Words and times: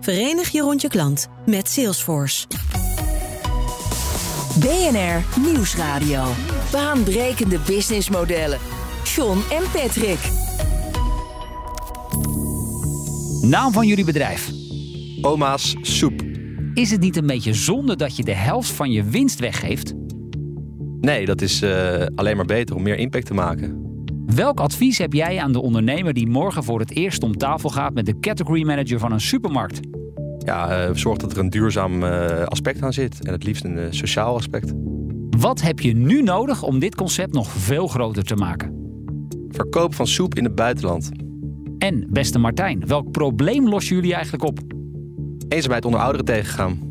Verenig 0.00 0.48
je 0.48 0.60
rond 0.60 0.80
je 0.80 0.88
klant 0.88 1.28
met 1.46 1.68
Salesforce. 1.68 2.46
BNR 4.60 5.40
Nieuwsradio. 5.40 6.24
Baanbrekende 6.72 7.58
businessmodellen. 7.66 8.58
John 9.04 9.38
en 9.50 9.62
Patrick. 9.72 10.18
Naam 13.42 13.72
van 13.72 13.86
jullie 13.86 14.04
bedrijf. 14.04 14.50
Oma's 15.20 15.76
soep. 15.80 16.22
Is 16.74 16.90
het 16.90 17.00
niet 17.00 17.16
een 17.16 17.26
beetje 17.26 17.54
zonde 17.54 17.96
dat 17.96 18.16
je 18.16 18.22
de 18.22 18.34
helft 18.34 18.70
van 18.70 18.90
je 18.90 19.04
winst 19.04 19.38
weggeeft? 19.38 19.94
Nee, 21.00 21.26
dat 21.26 21.40
is 21.42 21.62
uh, 21.62 22.06
alleen 22.14 22.36
maar 22.36 22.44
beter 22.44 22.76
om 22.76 22.82
meer 22.82 22.98
impact 22.98 23.26
te 23.26 23.34
maken. 23.34 23.85
Welk 24.34 24.60
advies 24.60 24.98
heb 24.98 25.12
jij 25.12 25.40
aan 25.40 25.52
de 25.52 25.62
ondernemer 25.62 26.12
die 26.12 26.28
morgen 26.28 26.64
voor 26.64 26.80
het 26.80 26.90
eerst 26.90 27.22
om 27.22 27.36
tafel 27.36 27.70
gaat 27.70 27.94
met 27.94 28.06
de 28.06 28.18
category 28.18 28.66
manager 28.66 28.98
van 28.98 29.12
een 29.12 29.20
supermarkt? 29.20 29.80
Ja, 30.38 30.88
uh, 30.88 30.94
zorg 30.94 31.18
dat 31.18 31.32
er 31.32 31.38
een 31.38 31.50
duurzaam 31.50 32.02
uh, 32.02 32.42
aspect 32.42 32.82
aan 32.82 32.92
zit 32.92 33.26
en 33.26 33.32
het 33.32 33.44
liefst 33.44 33.64
een 33.64 33.94
sociaal 33.94 34.34
aspect. 34.34 34.72
Wat 35.38 35.60
heb 35.60 35.80
je 35.80 35.96
nu 35.96 36.22
nodig 36.22 36.62
om 36.62 36.78
dit 36.78 36.94
concept 36.94 37.32
nog 37.32 37.48
veel 37.48 37.86
groter 37.86 38.24
te 38.24 38.34
maken? 38.34 38.74
Verkoop 39.48 39.94
van 39.94 40.06
soep 40.06 40.34
in 40.34 40.44
het 40.44 40.54
buitenland. 40.54 41.10
En 41.78 42.06
beste 42.10 42.38
Martijn, 42.38 42.86
welk 42.86 43.10
probleem 43.10 43.68
lossen 43.68 43.94
jullie 43.94 44.14
eigenlijk 44.14 44.44
op? 44.44 44.58
Eenzaamheid 45.48 45.84
onder 45.84 46.00
ouderen 46.00 46.26
tegengaan. 46.26 46.85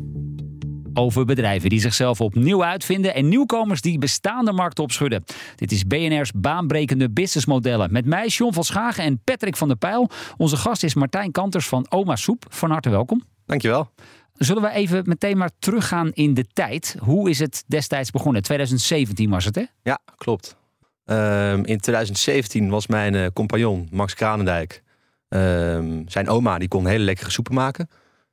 Over 0.98 1.24
bedrijven 1.24 1.70
die 1.70 1.80
zichzelf 1.80 2.20
opnieuw 2.20 2.64
uitvinden 2.64 3.14
en 3.14 3.28
nieuwkomers 3.28 3.80
die 3.80 3.98
bestaande 3.98 4.52
markten 4.52 4.84
opschudden. 4.84 5.24
Dit 5.56 5.72
is 5.72 5.86
BNR's 5.86 6.30
baanbrekende 6.34 7.10
businessmodellen. 7.10 7.92
Met 7.92 8.04
mij 8.04 8.26
John 8.26 8.52
van 8.52 8.64
Schagen 8.64 9.04
en 9.04 9.20
Patrick 9.24 9.56
van 9.56 9.68
der 9.68 9.76
Pijl. 9.76 10.10
Onze 10.36 10.56
gast 10.56 10.82
is 10.82 10.94
Martijn 10.94 11.32
Kanters 11.32 11.68
van 11.68 11.86
Oma 11.88 12.16
Soep. 12.16 12.44
Van 12.48 12.70
harte 12.70 12.90
welkom. 12.90 13.24
Dankjewel. 13.46 13.90
Zullen 14.32 14.62
we 14.62 14.70
even 14.70 15.02
meteen 15.06 15.38
maar 15.38 15.50
teruggaan 15.58 16.10
in 16.12 16.34
de 16.34 16.44
tijd? 16.52 16.96
Hoe 16.98 17.30
is 17.30 17.38
het 17.38 17.64
destijds 17.66 18.10
begonnen? 18.10 18.42
2017 18.42 19.30
was 19.30 19.44
het, 19.44 19.54
hè? 19.54 19.64
Ja, 19.82 19.98
klopt. 20.16 20.56
Um, 21.04 21.64
in 21.64 21.78
2017 21.78 22.68
was 22.68 22.86
mijn 22.86 23.14
uh, 23.14 23.26
compagnon 23.34 23.88
Max 23.90 24.14
Kranendijk. 24.14 24.82
Um, 25.28 26.04
zijn 26.08 26.28
oma 26.28 26.58
die 26.58 26.68
kon 26.68 26.86
hele 26.86 27.04
lekkere 27.04 27.30
soepen 27.30 27.54
maken. 27.54 27.88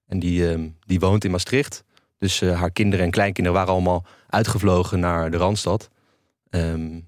En 0.07 0.19
die, 0.19 0.49
um, 0.49 0.77
die 0.85 0.99
woont 0.99 1.23
in 1.23 1.31
Maastricht. 1.31 1.83
Dus 2.23 2.41
uh, 2.41 2.59
haar 2.59 2.71
kinderen 2.71 3.05
en 3.05 3.11
kleinkinderen 3.11 3.59
waren 3.59 3.73
allemaal 3.73 4.05
uitgevlogen 4.29 4.99
naar 4.99 5.31
de 5.31 5.37
Randstad. 5.37 5.89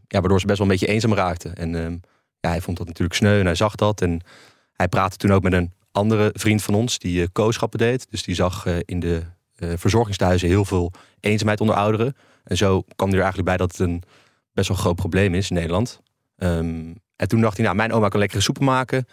ja, 0.07 0.19
waardoor 0.19 0.39
ze 0.39 0.45
best 0.45 0.57
wel 0.57 0.67
een 0.67 0.73
beetje 0.73 0.87
eenzaam 0.87 1.13
raakte. 1.13 1.49
En 1.49 2.01
ja, 2.39 2.49
hij 2.49 2.61
vond 2.61 2.77
dat 2.77 2.87
natuurlijk 2.87 3.15
sneu 3.15 3.39
en 3.39 3.45
hij 3.45 3.55
zag 3.55 3.75
dat. 3.75 4.01
En 4.01 4.21
hij 4.73 4.87
praatte 4.87 5.17
toen 5.17 5.31
ook 5.31 5.43
met 5.43 5.53
een 5.53 5.73
andere 5.91 6.29
vriend 6.33 6.63
van 6.63 6.73
ons 6.73 6.99
die 6.99 7.21
uh, 7.21 7.27
kooschappen 7.31 7.79
deed. 7.79 8.07
Dus 8.09 8.23
die 8.23 8.35
zag 8.35 8.65
uh, 8.65 8.75
in 8.85 8.99
de 8.99 9.21
uh, 9.57 9.69
verzorgingstehuizen 9.75 10.47
heel 10.47 10.65
veel 10.65 10.91
eenzaamheid 11.19 11.61
onder 11.61 11.75
ouderen. 11.75 12.15
En 12.43 12.57
zo 12.57 12.83
kwam 12.95 13.09
hij 13.09 13.17
er 13.17 13.23
eigenlijk 13.23 13.57
bij 13.57 13.57
dat 13.57 13.77
het 13.77 13.87
een 13.87 14.03
best 14.53 14.67
wel 14.67 14.77
groot 14.77 14.95
probleem 14.95 15.33
is 15.33 15.49
in 15.49 15.55
Nederland. 15.55 16.01
Um, 16.37 16.95
en 17.15 17.27
toen 17.27 17.41
dacht 17.41 17.55
hij, 17.55 17.65
nou, 17.65 17.77
mijn 17.77 17.93
oma 17.93 18.07
kan 18.07 18.19
lekkere 18.19 18.41
soepen 18.41 18.63
maken. 18.63 19.07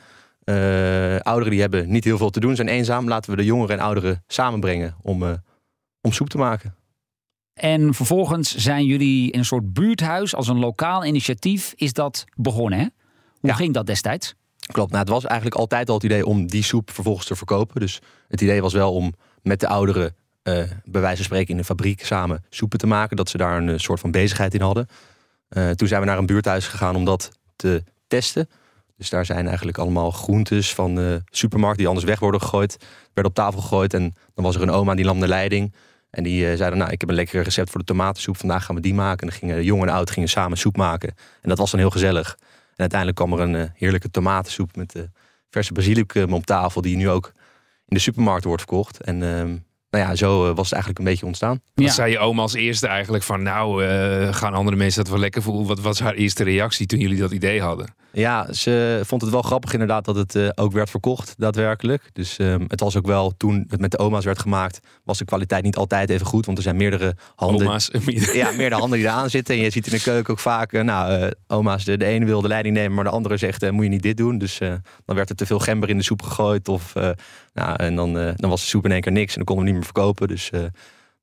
ouderen 1.22 1.50
die 1.50 1.60
hebben 1.60 1.90
niet 1.90 2.04
heel 2.04 2.18
veel 2.18 2.30
te 2.30 2.40
doen, 2.40 2.56
zijn 2.56 2.68
eenzaam. 2.68 3.08
Laten 3.08 3.30
we 3.30 3.36
de 3.36 3.44
jongeren 3.44 3.78
en 3.78 3.84
ouderen 3.84 4.24
samenbrengen 4.26 4.96
om, 5.02 5.22
om 6.02 6.12
soep 6.12 6.28
te 6.28 6.38
maken. 6.38 6.74
En 7.54 7.94
vervolgens 7.94 8.56
zijn 8.56 8.84
jullie 8.84 9.30
in 9.32 9.38
een 9.38 9.44
soort 9.44 9.72
buurthuis 9.72 10.34
als 10.34 10.48
een 10.48 10.58
lokaal 10.58 11.04
initiatief. 11.04 11.72
Is 11.76 11.92
dat 11.92 12.24
begonnen, 12.36 12.78
hè? 12.78 12.86
Hoe 13.40 13.50
Ja. 13.50 13.54
ging 13.56 13.74
dat 13.74 13.86
destijds? 13.86 14.34
Klopt, 14.72 14.90
nou, 14.90 15.02
het 15.02 15.12
was 15.12 15.24
eigenlijk 15.24 15.60
altijd 15.60 15.88
al 15.88 15.94
het 15.94 16.04
idee 16.04 16.26
om 16.26 16.46
die 16.46 16.62
soep 16.62 16.90
vervolgens 16.90 17.26
te 17.26 17.36
verkopen. 17.36 17.80
Dus 17.80 18.00
het 18.28 18.40
idee 18.40 18.62
was 18.62 18.72
wel 18.72 18.94
om 18.94 19.12
met 19.42 19.60
de 19.60 19.68
ouderen, 19.68 20.14
eh, 20.42 20.54
bij 20.84 21.00
wijze 21.00 21.16
van 21.16 21.24
spreken 21.24 21.50
in 21.50 21.56
de 21.56 21.64
fabriek, 21.64 22.04
samen 22.04 22.44
soepen 22.50 22.78
te 22.78 22.86
maken. 22.86 23.16
Dat 23.16 23.28
ze 23.28 23.36
daar 23.36 23.58
een 23.58 23.68
eh, 23.68 23.78
soort 23.78 24.00
van 24.00 24.10
bezigheid 24.10 24.54
in 24.54 24.60
hadden. 24.60 24.86
Eh, 25.48 25.70
toen 25.70 25.88
zijn 25.88 26.00
we 26.00 26.06
naar 26.06 26.18
een 26.18 26.26
buurthuis 26.26 26.66
gegaan 26.66 26.96
om 26.96 27.04
dat 27.04 27.30
te 27.56 27.84
testen. 28.06 28.48
Dus 28.96 29.10
daar 29.10 29.24
zijn 29.26 29.46
eigenlijk 29.46 29.78
allemaal 29.78 30.10
groentes 30.10 30.74
van 30.74 30.94
de 30.94 31.22
supermarkt 31.30 31.78
die 31.78 31.86
anders 31.86 32.06
weg 32.06 32.18
worden 32.20 32.40
gegooid. 32.40 32.76
Werden 33.04 33.32
op 33.32 33.34
tafel 33.34 33.60
gegooid 33.60 33.94
en 33.94 34.14
dan 34.34 34.44
was 34.44 34.54
er 34.54 34.62
een 34.62 34.70
oma 34.70 34.94
die 34.94 35.04
nam 35.04 35.20
de 35.20 35.28
leiding. 35.28 35.74
En 36.12 36.22
die 36.22 36.50
eh, 36.50 36.56
zeiden, 36.56 36.78
nou, 36.78 36.90
ik 36.90 37.00
heb 37.00 37.08
een 37.08 37.14
lekker 37.14 37.42
recept 37.42 37.70
voor 37.70 37.80
de 37.80 37.86
tomatensoep. 37.86 38.36
Vandaag 38.36 38.64
gaan 38.64 38.74
we 38.74 38.80
die 38.80 38.94
maken. 38.94 39.20
En 39.20 39.28
dan 39.28 39.38
gingen 39.38 39.64
jong 39.64 39.82
en 39.82 39.88
oud 39.88 40.10
gingen 40.10 40.28
samen 40.28 40.58
soep 40.58 40.76
maken. 40.76 41.08
En 41.40 41.48
dat 41.48 41.58
was 41.58 41.70
dan 41.70 41.80
heel 41.80 41.90
gezellig. 41.90 42.36
En 42.38 42.78
uiteindelijk 42.78 43.18
kwam 43.18 43.32
er 43.32 43.40
een 43.40 43.54
eh, 43.54 43.70
heerlijke 43.74 44.10
tomatensoep 44.10 44.76
met 44.76 44.94
eh, 44.94 45.02
verse 45.50 45.72
basilicum 45.72 46.32
op 46.32 46.46
tafel, 46.46 46.80
die 46.80 46.96
nu 46.96 47.08
ook 47.08 47.32
in 47.86 47.96
de 47.96 47.98
supermarkt 47.98 48.44
wordt 48.44 48.62
verkocht. 48.62 49.00
En 49.00 49.22
ehm, 49.22 49.56
nou 49.92 50.04
ja, 50.04 50.14
zo 50.14 50.48
eh, 50.48 50.56
was 50.56 50.64
het 50.64 50.72
eigenlijk 50.72 50.98
een 50.98 51.04
beetje 51.04 51.26
ontstaan. 51.26 51.60
Wat 51.74 51.92
zei 51.92 52.10
je 52.10 52.18
oma 52.18 52.42
als 52.42 52.54
eerste 52.54 52.86
eigenlijk 52.86 53.24
van, 53.24 53.42
nou, 53.42 53.84
eh, 53.84 54.34
gaan 54.34 54.54
andere 54.54 54.76
mensen 54.76 55.02
dat 55.02 55.12
wel 55.12 55.20
lekker 55.20 55.42
voelen? 55.42 55.66
Wat 55.66 55.80
was 55.80 56.00
haar 56.00 56.14
eerste 56.14 56.44
reactie 56.44 56.86
toen 56.86 56.98
jullie 56.98 57.18
dat 57.18 57.32
idee 57.32 57.60
hadden? 57.60 57.94
Ja, 58.12 58.52
ze 58.52 59.00
vond 59.04 59.22
het 59.22 59.30
wel 59.30 59.42
grappig 59.42 59.72
inderdaad 59.72 60.04
dat 60.04 60.16
het 60.16 60.34
eh, 60.34 60.48
ook 60.54 60.72
werd 60.72 60.90
verkocht, 60.90 61.34
daadwerkelijk. 61.36 62.10
Dus 62.12 62.38
ehm, 62.38 62.64
het 62.68 62.80
was 62.80 62.96
ook 62.96 63.06
wel, 63.06 63.36
toen 63.36 63.64
het 63.68 63.80
met 63.80 63.90
de 63.90 63.98
oma's 63.98 64.24
werd 64.24 64.38
gemaakt, 64.38 64.80
was 65.04 65.18
de 65.18 65.24
kwaliteit 65.24 65.64
niet 65.64 65.76
altijd 65.76 66.10
even 66.10 66.26
goed. 66.26 66.46
Want 66.46 66.58
er 66.58 66.64
zijn 66.64 66.76
meerdere 66.76 67.16
handen. 67.34 67.66
Oma's. 67.66 67.90
Ja, 68.32 68.50
meerdere 68.50 68.80
handen 68.80 68.98
die 68.98 69.08
eraan 69.08 69.30
zitten. 69.30 69.54
En 69.54 69.60
je 69.60 69.70
ziet 69.70 69.86
in 69.86 69.92
de 69.92 70.02
keuken 70.02 70.32
ook 70.32 70.38
vaak, 70.38 70.72
nou, 70.72 71.12
eh, 71.12 71.30
oma's, 71.46 71.84
de, 71.84 71.96
de 71.96 72.04
ene 72.04 72.24
wil 72.24 72.40
de 72.40 72.48
leiding 72.48 72.74
nemen, 72.74 72.94
maar 72.94 73.04
de 73.04 73.10
andere 73.10 73.36
zegt, 73.36 73.70
moet 73.70 73.84
je 73.84 73.90
niet 73.90 74.02
dit 74.02 74.16
doen. 74.16 74.38
Dus 74.38 74.60
eh, 74.60 74.74
dan 75.04 75.16
werd 75.16 75.30
er 75.30 75.36
te 75.36 75.46
veel 75.46 75.58
gember 75.58 75.88
in 75.88 75.96
de 75.96 76.04
soep 76.04 76.22
gegooid. 76.22 76.68
Of, 76.68 76.94
eh, 76.94 77.10
nou, 77.54 77.76
en 77.76 77.94
dan, 77.94 78.18
eh, 78.18 78.32
dan 78.36 78.50
was 78.50 78.60
de 78.60 78.66
soep 78.66 78.84
in 78.84 78.92
één 78.92 79.00
keer 79.00 79.12
niks 79.12 79.30
en 79.30 79.36
dan 79.36 79.44
konden 79.44 79.64
we 79.64 79.70
niet 79.70 79.80
meer 79.80 79.81
verkopen. 79.84 80.28
Dus 80.28 80.50
eh, 80.50 80.60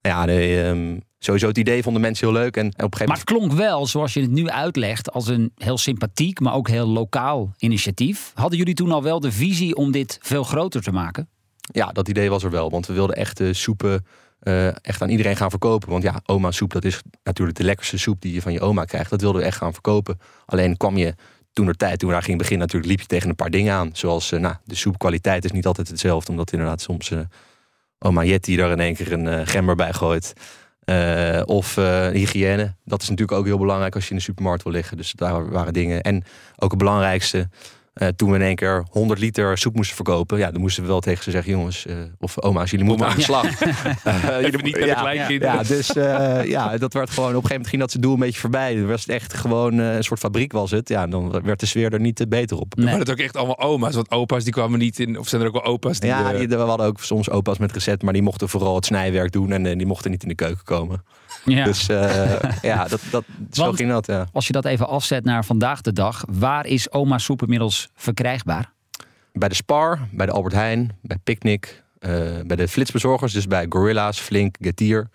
ja, 0.01 0.25
nee, 0.25 0.63
ehm, 0.63 0.97
sowieso 1.19 1.47
het 1.47 1.57
idee 1.57 1.83
vonden 1.83 2.01
mensen 2.01 2.27
heel 2.27 2.37
leuk. 2.37 2.57
En 2.57 2.67
op 2.67 2.73
een 2.73 2.81
gegeven 2.81 3.07
Maar 3.07 3.17
het 3.17 3.25
klonk 3.25 3.51
wel, 3.51 3.87
zoals 3.87 4.13
je 4.13 4.21
het 4.21 4.31
nu 4.31 4.49
uitlegt, 4.49 5.11
als 5.11 5.27
een 5.27 5.51
heel 5.55 5.77
sympathiek, 5.77 6.39
maar 6.39 6.53
ook 6.53 6.67
heel 6.69 6.87
lokaal 6.87 7.53
initiatief. 7.57 8.31
Hadden 8.35 8.57
jullie 8.57 8.73
toen 8.73 8.91
al 8.91 9.03
wel 9.03 9.19
de 9.19 9.31
visie 9.31 9.75
om 9.75 9.91
dit 9.91 10.17
veel 10.21 10.43
groter 10.43 10.81
te 10.81 10.91
maken? 10.91 11.29
Ja, 11.71 11.91
dat 11.91 12.07
idee 12.07 12.29
was 12.29 12.43
er 12.43 12.51
wel. 12.51 12.69
Want 12.69 12.87
we 12.87 12.93
wilden 12.93 13.15
echt 13.15 13.37
de 13.37 13.53
soepen 13.53 14.05
eh, 14.39 14.85
echt 14.85 15.01
aan 15.01 15.09
iedereen 15.09 15.35
gaan 15.35 15.49
verkopen. 15.49 15.89
Want 15.89 16.03
ja, 16.03 16.21
oma 16.25 16.51
soep, 16.51 16.71
dat 16.71 16.85
is 16.85 17.01
natuurlijk 17.23 17.57
de 17.57 17.63
lekkerste 17.63 17.97
soep 17.97 18.21
die 18.21 18.33
je 18.33 18.41
van 18.41 18.51
je 18.51 18.61
oma 18.61 18.85
krijgt. 18.85 19.09
Dat 19.09 19.21
wilden 19.21 19.41
we 19.41 19.47
echt 19.47 19.57
gaan 19.57 19.73
verkopen. 19.73 20.19
Alleen 20.45 20.77
kwam 20.77 20.97
je 20.97 21.15
toen 21.53 21.67
er 21.67 21.75
tijd, 21.75 21.99
toen 21.99 22.07
we 22.07 22.13
daar 22.13 22.23
ging 22.23 22.37
beginnen, 22.37 22.65
natuurlijk 22.65 22.91
liep 22.91 23.01
je 23.01 23.07
tegen 23.07 23.29
een 23.29 23.35
paar 23.35 23.49
dingen 23.49 23.73
aan. 23.73 23.89
Zoals, 23.93 24.31
eh, 24.31 24.39
nou, 24.39 24.55
de 24.63 24.75
soepkwaliteit 24.75 25.45
is 25.45 25.51
niet 25.51 25.65
altijd 25.65 25.87
hetzelfde. 25.87 26.31
Omdat 26.31 26.51
inderdaad 26.51 26.81
soms 26.81 27.11
oma 27.99 28.23
Jetty 28.23 28.55
daar 28.55 28.71
in 28.71 28.79
één 28.79 28.95
keer 28.95 29.11
een 29.11 29.27
eh, 29.27 29.41
gember 29.43 29.75
bij 29.75 29.93
gooit. 29.93 30.33
Eh, 30.89 31.41
of 31.45 31.77
eh, 31.77 32.07
hygiëne. 32.07 32.73
Dat 32.85 33.01
is 33.01 33.09
natuurlijk 33.09 33.37
ook 33.37 33.45
heel 33.45 33.57
belangrijk 33.57 33.95
als 33.95 34.03
je 34.03 34.09
in 34.09 34.15
de 34.15 34.21
supermarkt 34.21 34.63
wil 34.63 34.73
liggen. 34.73 34.97
Dus 34.97 35.11
daar 35.11 35.49
waren 35.49 35.73
dingen. 35.73 36.01
En 36.01 36.23
ook 36.55 36.69
het 36.69 36.79
belangrijkste, 36.79 37.49
eh, 37.93 38.07
toen 38.07 38.29
we 38.29 38.35
in 38.35 38.41
één 38.41 38.55
keer 38.55 38.85
100 38.89 39.19
liter 39.19 39.57
soep 39.57 39.75
moesten 39.75 39.95
verkopen, 39.95 40.37
ja, 40.37 40.51
dan 40.51 40.61
moesten 40.61 40.83
we 40.83 40.89
wel 40.89 40.99
tegen 40.99 41.23
ze 41.23 41.31
zeggen: 41.31 41.51
jongens, 41.51 41.85
eh, 41.85 41.95
of 42.19 42.41
oma's, 42.41 42.71
jullie 42.71 42.85
moeten 42.85 43.07
aan 43.07 43.15
de 43.15 43.21
slag. 43.21 43.47
Eh, 44.03 44.37
Even 44.37 44.63
niet 44.63 44.73
met 44.73 44.81
de 44.83 44.85
ja, 44.85 44.99
kleinkinderen. 45.01 45.55
ja, 45.55 45.63
dus 45.63 45.93
eh, 45.95 46.45
ja, 46.45 46.77
dat 46.77 46.93
werd 46.93 47.09
gewoon 47.09 47.35
op 47.35 47.43
een 47.43 47.49
gegeven 47.49 47.49
moment 47.51 47.67
ging 47.67 47.81
dat 47.81 47.91
zijn 47.91 48.03
doel 48.03 48.13
een 48.13 48.19
beetje 48.19 48.39
voorbij. 48.39 48.75
Het 48.75 48.85
was 48.85 49.05
echt 49.05 49.33
gewoon 49.33 49.79
eh, 49.79 49.95
een 49.95 50.03
soort 50.03 50.19
fabriek 50.19 50.51
was 50.51 50.71
het. 50.71 50.89
Ja, 50.89 51.07
dan 51.07 51.41
werd 51.43 51.59
de 51.59 51.65
sfeer 51.65 51.93
er 51.93 51.99
niet 51.99 52.19
eh, 52.19 52.27
beter 52.27 52.57
op. 52.57 52.75
Nee. 52.75 52.85
Maar 52.85 52.99
het 52.99 53.11
ook 53.11 53.17
echt 53.17 53.37
allemaal 53.37 53.59
oma's, 53.59 53.95
want 53.95 54.11
opa's 54.11 54.43
die 54.43 54.53
kwamen 54.53 54.79
niet 54.79 54.99
in, 54.99 55.19
of 55.19 55.27
zijn 55.27 55.41
er 55.41 55.47
ook 55.47 55.53
wel 55.53 55.63
opa's 55.63 55.99
die... 55.99 56.09
ja, 56.09 56.31
eh, 56.31 56.37
die, 56.37 56.47
we 56.47 56.55
hadden 56.55 56.85
ook 56.87 56.99
soms 57.01 57.29
opa's 57.29 57.57
met 57.57 57.71
recept, 57.71 58.03
maar 58.03 58.13
die 58.13 58.21
mochten 58.21 58.49
vooral 58.49 58.75
het 58.75 58.85
snijwerk 58.85 59.31
doen 59.31 59.51
en 59.51 59.65
eh, 59.65 59.77
die 59.77 59.87
mochten 59.87 60.11
niet 60.11 60.23
in 60.23 60.29
de 60.29 60.35
keuken 60.35 60.63
komen. 60.63 61.03
Ja. 61.45 61.63
Dus 61.63 61.89
eh, 61.89 62.31
ja, 62.61 62.87
dat, 62.87 62.99
dat, 63.11 63.23
zo 63.51 63.63
Want- 63.63 63.75
ging 63.75 63.89
dat. 63.89 64.07
Ja. 64.07 64.27
Als 64.33 64.47
je 64.47 64.53
dat 64.53 64.65
even 64.65 64.87
afzet 64.87 65.23
naar 65.25 65.45
vandaag 65.45 65.81
de 65.81 65.93
dag, 65.93 66.23
waar 66.31 66.65
is 66.65 66.91
oma 66.91 67.17
soep 67.17 67.41
inmiddels 67.41 67.78
verkrijgbaar? 67.95 68.73
Bij 69.33 69.49
de 69.49 69.55
Spar, 69.55 69.99
bij 70.11 70.25
de 70.25 70.31
Albert 70.31 70.53
Heijn, 70.53 70.97
bij 71.01 71.17
Picnic, 71.23 71.83
eh, 71.99 72.11
bij 72.45 72.55
de 72.55 72.67
flitsbezorgers, 72.67 73.33
dus 73.33 73.47
bij 73.47 73.65
Gorilla's, 73.69 74.19
Flink, 74.19 74.55
Getir, 74.61 75.07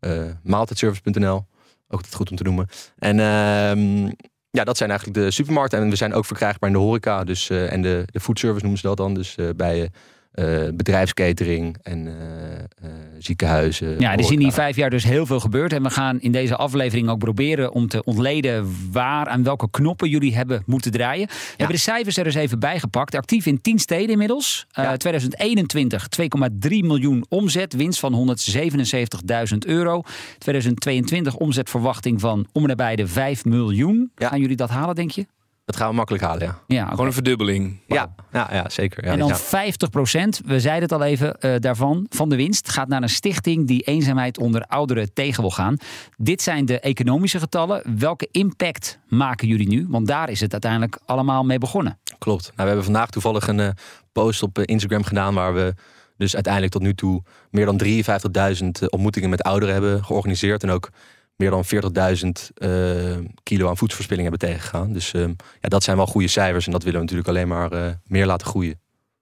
eh 0.00 0.24
maaltijdservice.nl. 0.42 1.46
Ook 1.88 2.00
het 2.00 2.14
goed 2.14 2.30
om 2.30 2.36
te 2.36 2.42
noemen. 2.42 2.68
En 2.98 3.20
ehm, 3.20 4.12
ja, 4.50 4.64
dat 4.64 4.76
zijn 4.76 4.90
eigenlijk 4.90 5.20
de 5.20 5.30
supermarkten. 5.30 5.80
En 5.80 5.90
we 5.90 5.96
zijn 5.96 6.14
ook 6.14 6.24
verkrijgbaar 6.24 6.68
in 6.68 6.74
de 6.74 6.82
horeca. 6.82 7.24
Dus, 7.24 7.50
eh, 7.50 7.72
en 7.72 7.82
de, 7.82 8.02
de 8.06 8.20
foodservice 8.20 8.62
noemen 8.62 8.80
ze 8.80 8.86
dat 8.86 8.96
dan. 8.96 9.14
Dus 9.14 9.36
bij 9.56 9.90
eh, 10.38 10.68
bedrijfskatering 10.74 11.76
en 11.82 12.06
eh, 12.06 12.58
eh, 12.58 12.90
ziekenhuizen. 13.18 14.00
Ja, 14.00 14.12
er 14.12 14.18
is 14.18 14.30
in 14.30 14.38
die 14.38 14.52
vijf 14.52 14.76
jaar 14.76 14.90
dus 14.90 15.04
heel 15.04 15.26
veel 15.26 15.40
gebeurd. 15.40 15.72
En 15.72 15.82
we 15.82 15.90
gaan 15.90 16.20
in 16.20 16.32
deze 16.32 16.56
aflevering 16.56 17.08
ook 17.08 17.18
proberen 17.18 17.72
om 17.72 17.88
te 17.88 18.04
ontleden 18.04 18.74
waar 18.92 19.26
aan 19.28 19.42
welke 19.42 19.70
knoppen 19.70 20.08
jullie 20.08 20.34
hebben 20.36 20.62
moeten 20.66 20.90
draaien. 20.90 21.26
We 21.26 21.34
hebben 21.56 21.76
de 21.76 21.82
cijfers 21.82 22.16
er 22.16 22.24
dus 22.24 22.34
even 22.34 22.58
bijgepakt. 22.58 23.14
Actief 23.14 23.46
in 23.46 23.60
10 23.60 23.78
steden 23.78 24.08
inmiddels. 24.08 24.66
Eh, 24.70 24.84
Ja. 24.84 24.96
2021 24.96 26.08
2,3 26.08 26.84
miljoen 26.84 27.24
omzet, 27.28 27.74
winst 27.74 28.00
van 28.00 28.12
177.000 28.14 29.66
euro. 29.66 30.02
2022 30.38 31.36
omzetverwachting 31.36 32.20
van 32.20 32.46
om 32.52 32.62
en 32.62 32.68
nabij 32.68 32.96
de 32.96 33.06
5 33.06 33.44
miljoen. 33.44 34.10
Ja. 34.16 34.28
Gaan 34.28 34.40
jullie 34.40 34.56
dat 34.56 34.70
halen, 34.70 34.94
denk 34.94 35.10
je? 35.10 35.26
Dat 35.68 35.76
gaan 35.76 35.88
we 35.88 35.94
makkelijk 35.94 36.24
halen, 36.24 36.46
ja. 36.46 36.58
Ja. 36.66 36.88
Gewoon 36.88 37.06
een 37.06 37.12
verdubbeling. 37.12 37.80
Ja, 37.86 38.14
ja, 38.32 38.48
ja, 38.52 38.68
zeker. 38.68 39.04
Ja, 39.04 39.10
en 39.10 39.18
dan 39.18 39.28
ja. 39.28 39.36
50% 39.36 40.46
we 40.46 40.60
zeiden 40.60 40.82
het 40.82 40.92
al 40.92 41.02
even 41.02 41.40
eh, 41.40 41.54
daarvan, 41.58 42.06
van 42.08 42.28
de 42.28 42.36
winst 42.36 42.68
gaat 42.68 42.88
naar 42.88 43.02
een 43.02 43.08
stichting 43.08 43.66
die 43.66 43.82
eenzaamheid 43.82 44.38
onder 44.38 44.62
ouderen 44.62 45.12
tegen 45.12 45.40
wil 45.40 45.50
gaan. 45.50 45.76
Dit 46.16 46.42
zijn 46.42 46.64
de 46.64 46.80
economische 46.80 47.38
getallen. 47.38 47.98
Welke 47.98 48.28
impact 48.30 48.98
maken 49.08 49.48
jullie 49.48 49.68
nu? 49.68 49.86
Want 49.88 50.06
daar 50.06 50.30
is 50.30 50.40
het 50.40 50.52
uiteindelijk 50.52 50.98
allemaal 51.06 51.44
mee 51.44 51.58
begonnen. 51.58 51.98
Klopt. 52.18 52.42
Nou, 52.42 52.54
we 52.56 52.64
hebben 52.64 52.84
vandaag 52.84 53.10
toevallig 53.10 53.48
een 53.48 53.60
eh, 53.60 53.68
post 54.12 54.42
op 54.42 54.58
eh, 54.58 54.64
Instagram 54.66 55.02
gedaan 55.04 55.34
waar 55.34 55.54
we 55.54 55.74
dus 56.16 56.34
uiteindelijk 56.34 56.72
tot 56.72 56.82
nu 56.82 56.94
toe 56.94 57.22
meer 57.50 57.64
dan 57.64 57.80
53.000 57.84 57.90
eh, 57.90 58.88
ontmoetingen 58.88 59.30
met 59.30 59.42
ouderen 59.42 59.74
hebben 59.74 60.04
georganiseerd 60.04 60.62
en 60.62 60.70
ook 60.70 60.90
meer 61.38 61.50
dan 61.50 61.64
40.000 61.64 62.54
eh, 62.54 63.16
kilo 63.42 63.68
aan 63.68 63.76
voedselverspilling 63.76 64.28
hebben 64.28 64.48
tegengegaan. 64.48 64.92
Dus 64.92 65.12
ehm, 65.12 65.32
ja, 65.60 65.68
dat 65.68 65.82
zijn 65.82 65.96
wel 65.96 66.06
goede 66.06 66.28
cijfers 66.28 66.66
en 66.66 66.72
dat 66.72 66.82
willen 66.82 66.98
we 66.98 67.04
natuurlijk 67.04 67.28
alleen 67.28 67.48
maar 67.48 67.72
eh, 67.72 67.94
meer 68.04 68.26
laten 68.26 68.46
groeien. 68.46 68.80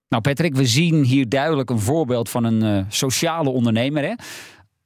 Nou 0.09 0.23
Patrick, 0.23 0.55
we 0.55 0.67
zien 0.67 1.03
hier 1.03 1.29
duidelijk 1.29 1.71
een 1.71 1.81
voorbeeld 1.81 2.29
van 2.29 2.45
een 2.45 2.63
eh, 2.63 2.85
sociale 2.89 3.51
ondernemer. 3.51 4.03
Hè? 4.03 4.15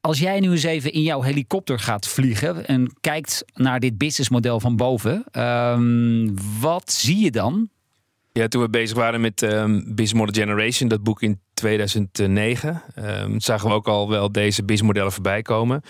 Als 0.01 0.19
jij 0.19 0.41
nu 0.41 0.51
eens 0.51 0.63
even 0.63 0.93
in 0.93 1.03
jouw 1.03 1.23
helikopter 1.23 1.79
gaat 1.79 2.09
vliegen 2.09 2.67
en 2.67 2.97
kijkt 3.01 3.45
naar 3.55 3.81
dit 3.81 3.99
businessmodel 3.99 4.61
van 4.61 4.77
boven, 4.77 5.25
ehm, 5.31 6.29
wat 6.61 6.93
zie 6.93 7.19
je 7.19 7.31
dan? 7.31 7.69
Ja, 8.33 8.49
toen 8.49 8.63
we 8.63 8.69
bezig 8.69 8.97
waren 8.97 9.21
met 9.21 9.43
ehm 9.43 9.73
Business 9.75 10.13
Model 10.13 10.43
Generation, 10.43 10.89
dat 10.89 11.03
boek 11.03 11.23
in 11.23 11.41
2009, 11.55 12.83
ehm, 12.95 13.39
zagen 13.39 13.69
we 13.69 13.75
ook 13.75 13.89
al 13.89 14.09
wel 14.09 14.33
deze 14.33 14.61
businessmodellen 14.61 15.13
voorbij 15.13 15.43
komen. 15.43 15.83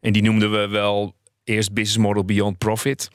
En 0.00 0.12
die 0.12 0.22
noemden 0.22 0.50
we 0.50 0.68
wel 0.68 1.14
eerst 1.44 1.72
Business 1.72 2.06
Model 2.06 2.24
Beyond 2.24 2.58
Profit. 2.58 3.08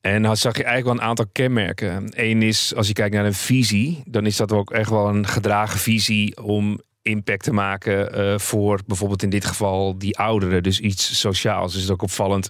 En 0.00 0.22
dan 0.22 0.36
zag 0.36 0.56
je 0.56 0.64
eigenlijk 0.64 0.94
wel 0.94 1.02
een 1.02 1.10
aantal 1.10 1.26
kenmerken. 1.32 2.10
Eén 2.14 2.42
is, 2.42 2.74
als 2.74 2.86
je 2.86 2.92
kijkt 2.92 3.14
naar 3.14 3.24
een 3.24 3.34
visie, 3.34 4.02
dan 4.04 4.26
is 4.26 4.36
dat 4.36 4.52
ook 4.52 4.70
echt 4.70 4.90
wel 4.90 5.08
een 5.08 5.26
gedragen 5.26 5.78
visie 5.78 6.42
om 6.42 6.80
impact 7.02 7.42
te 7.42 7.52
maken 7.52 8.12
eh, 8.12 8.38
voor 8.38 8.80
bijvoorbeeld 8.86 9.22
in 9.22 9.30
dit 9.30 9.44
geval 9.44 9.98
die 9.98 10.18
ouderen. 10.18 10.62
Dus 10.62 10.80
iets 10.80 11.18
sociaals. 11.20 11.72
Dus 11.72 11.82
is 11.82 11.90
ook 11.90 12.02
opvallend 12.02 12.48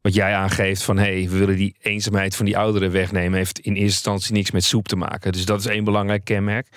wat 0.00 0.14
jij 0.14 0.34
aangeeft 0.34 0.82
van 0.82 0.98
hé, 0.98 1.20
hey, 1.20 1.28
we 1.30 1.38
willen 1.38 1.56
die 1.56 1.76
eenzaamheid 1.80 2.36
van 2.36 2.44
die 2.44 2.58
ouderen 2.58 2.90
wegnemen. 2.90 3.38
Heeft 3.38 3.58
in 3.58 3.72
eerste 3.72 3.84
instantie 3.84 4.32
niks 4.32 4.50
met 4.50 4.64
soep 4.64 4.88
te 4.88 4.96
maken. 4.96 5.32
Dus 5.32 5.44
dat 5.44 5.60
is 5.60 5.66
één 5.66 5.84
belangrijk 5.84 6.24
kenmerk. 6.24 6.68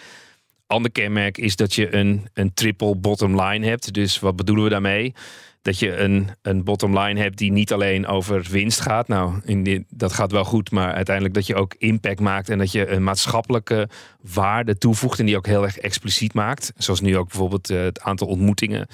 Ander 0.68 0.92
kenmerk 0.92 1.38
is 1.38 1.56
dat 1.56 1.74
je 1.74 1.96
een, 1.96 2.28
een 2.34 2.54
triple 2.54 2.96
bottom 2.96 3.42
line 3.42 3.68
hebt. 3.68 3.94
Dus 3.94 4.20
wat 4.20 4.36
bedoelen 4.36 4.64
we 4.64 4.70
daarmee? 4.70 5.14
Dat 5.62 5.80
je 5.80 5.98
een, 5.98 6.30
een 6.42 6.64
bottom 6.64 7.00
line 7.00 7.20
hebt 7.20 7.38
die 7.38 7.52
niet 7.52 7.74
alleen 7.74 8.08
over 8.08 8.48
winst 8.50 8.80
gaat. 8.80 9.08
Nou, 9.08 9.42
in 9.46 9.86
dat 9.90 10.14
gaat 10.14 10.32
wel 10.32 10.44
goed, 10.44 10.72
maar 10.72 10.94
uiteindelijk 10.94 11.36
dat 11.36 11.48
je 11.48 11.56
ook 11.56 11.76
impact 11.78 12.20
maakt 12.20 12.50
en 12.50 12.58
dat 12.58 12.72
je 12.72 12.88
een 12.88 13.04
maatschappelijke 13.04 13.90
waarde 14.34 14.78
toevoegt 14.78 15.20
en 15.20 15.26
die 15.26 15.38
ook 15.38 15.46
heel 15.46 15.64
erg 15.64 15.78
expliciet 15.78 16.34
maakt. 16.34 16.74
Zoals 16.78 17.02
nu 17.02 17.18
ook 17.18 17.28
bijvoorbeeld 17.28 17.70
eh, 17.70 17.82
het 17.82 18.02
aantal 18.02 18.28
ontmoetingen. 18.28 18.88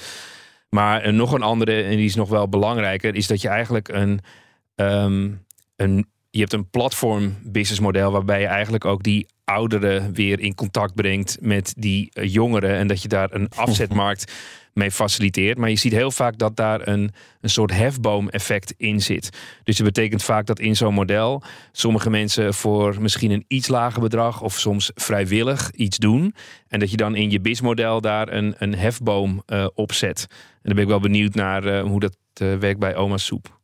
Maar 0.70 1.02
eh, 1.02 1.14
nog 1.14 1.32
een 1.32 1.42
andere, 1.42 1.84
en 1.84 1.96
die 1.96 2.06
is 2.06 2.16
nog 2.16 2.30
wel 2.30 2.50
belangrijker, 2.50 3.16
is 3.16 3.28
dat 3.28 3.42
je 3.42 3.48
eigenlijk 3.48 3.88
een, 3.88 4.20
ehm, 4.76 5.30
een 5.76 6.08
je 6.38 6.44
hebt 6.44 6.54
een 6.54 6.70
platform 6.70 7.36
businessmodel 7.44 8.12
waarbij 8.12 8.40
je 8.40 8.48
eigenlijk 8.48 8.86
ook 8.86 9.04
die 9.04 9.28
ouderen 9.44 10.14
weer 10.14 10.40
in 10.40 10.56
contact 10.56 10.96
brengt 10.96 11.38
met 11.42 11.74
die 11.78 12.10
eh, 12.14 12.34
jongeren 12.34 12.76
en 12.76 12.88
dat 12.88 13.02
je 13.02 13.08
daar 13.08 13.34
een 13.34 13.50
afzetmarkt 13.66 14.34
mee 14.74 14.92
faciliteert. 14.92 15.58
Maar 15.58 15.70
je 15.70 15.76
ziet 15.76 15.92
heel 15.92 16.12
vaak 16.12 16.38
dat 16.38 16.56
daar 16.56 16.88
een, 16.88 17.12
een 17.42 17.50
soort 17.50 17.72
hefboom-effect 17.72 18.74
in 18.78 19.02
zit. 19.02 19.30
Dus 19.64 19.78
dat 19.78 19.86
betekent 19.86 20.24
vaak 20.24 20.46
dat 20.46 20.60
in 20.60 20.76
zo'n 20.76 20.94
model 20.94 21.44
sommige 21.72 22.10
mensen 22.10 22.54
voor 22.54 23.02
misschien 23.02 23.32
een 23.32 23.46
iets 23.48 23.68
lager 23.68 24.02
bedrag 24.02 24.42
of 24.42 24.54
soms 24.60 24.92
vrijwillig 24.96 25.72
iets 25.72 25.98
doen. 25.98 26.36
En 26.68 26.80
dat 26.80 26.92
je 26.92 26.98
dan 26.98 27.16
in 27.16 27.30
je 27.30 27.40
BIS-model 27.40 28.02
daar 28.02 28.32
een, 28.32 28.56
een 28.58 28.76
hefboom 28.76 29.44
eh, 29.46 29.68
opzet. 29.74 30.26
En 30.30 30.62
dan 30.62 30.74
ben 30.74 30.84
ik 30.84 30.90
wel 30.90 31.00
benieuwd 31.00 31.34
naar 31.34 31.66
eh, 31.66 31.82
hoe 31.82 32.00
dat 32.00 32.18
werkt 32.60 32.80
bij 32.80 32.96
Oma 32.96 33.18
Soep. 33.18 33.57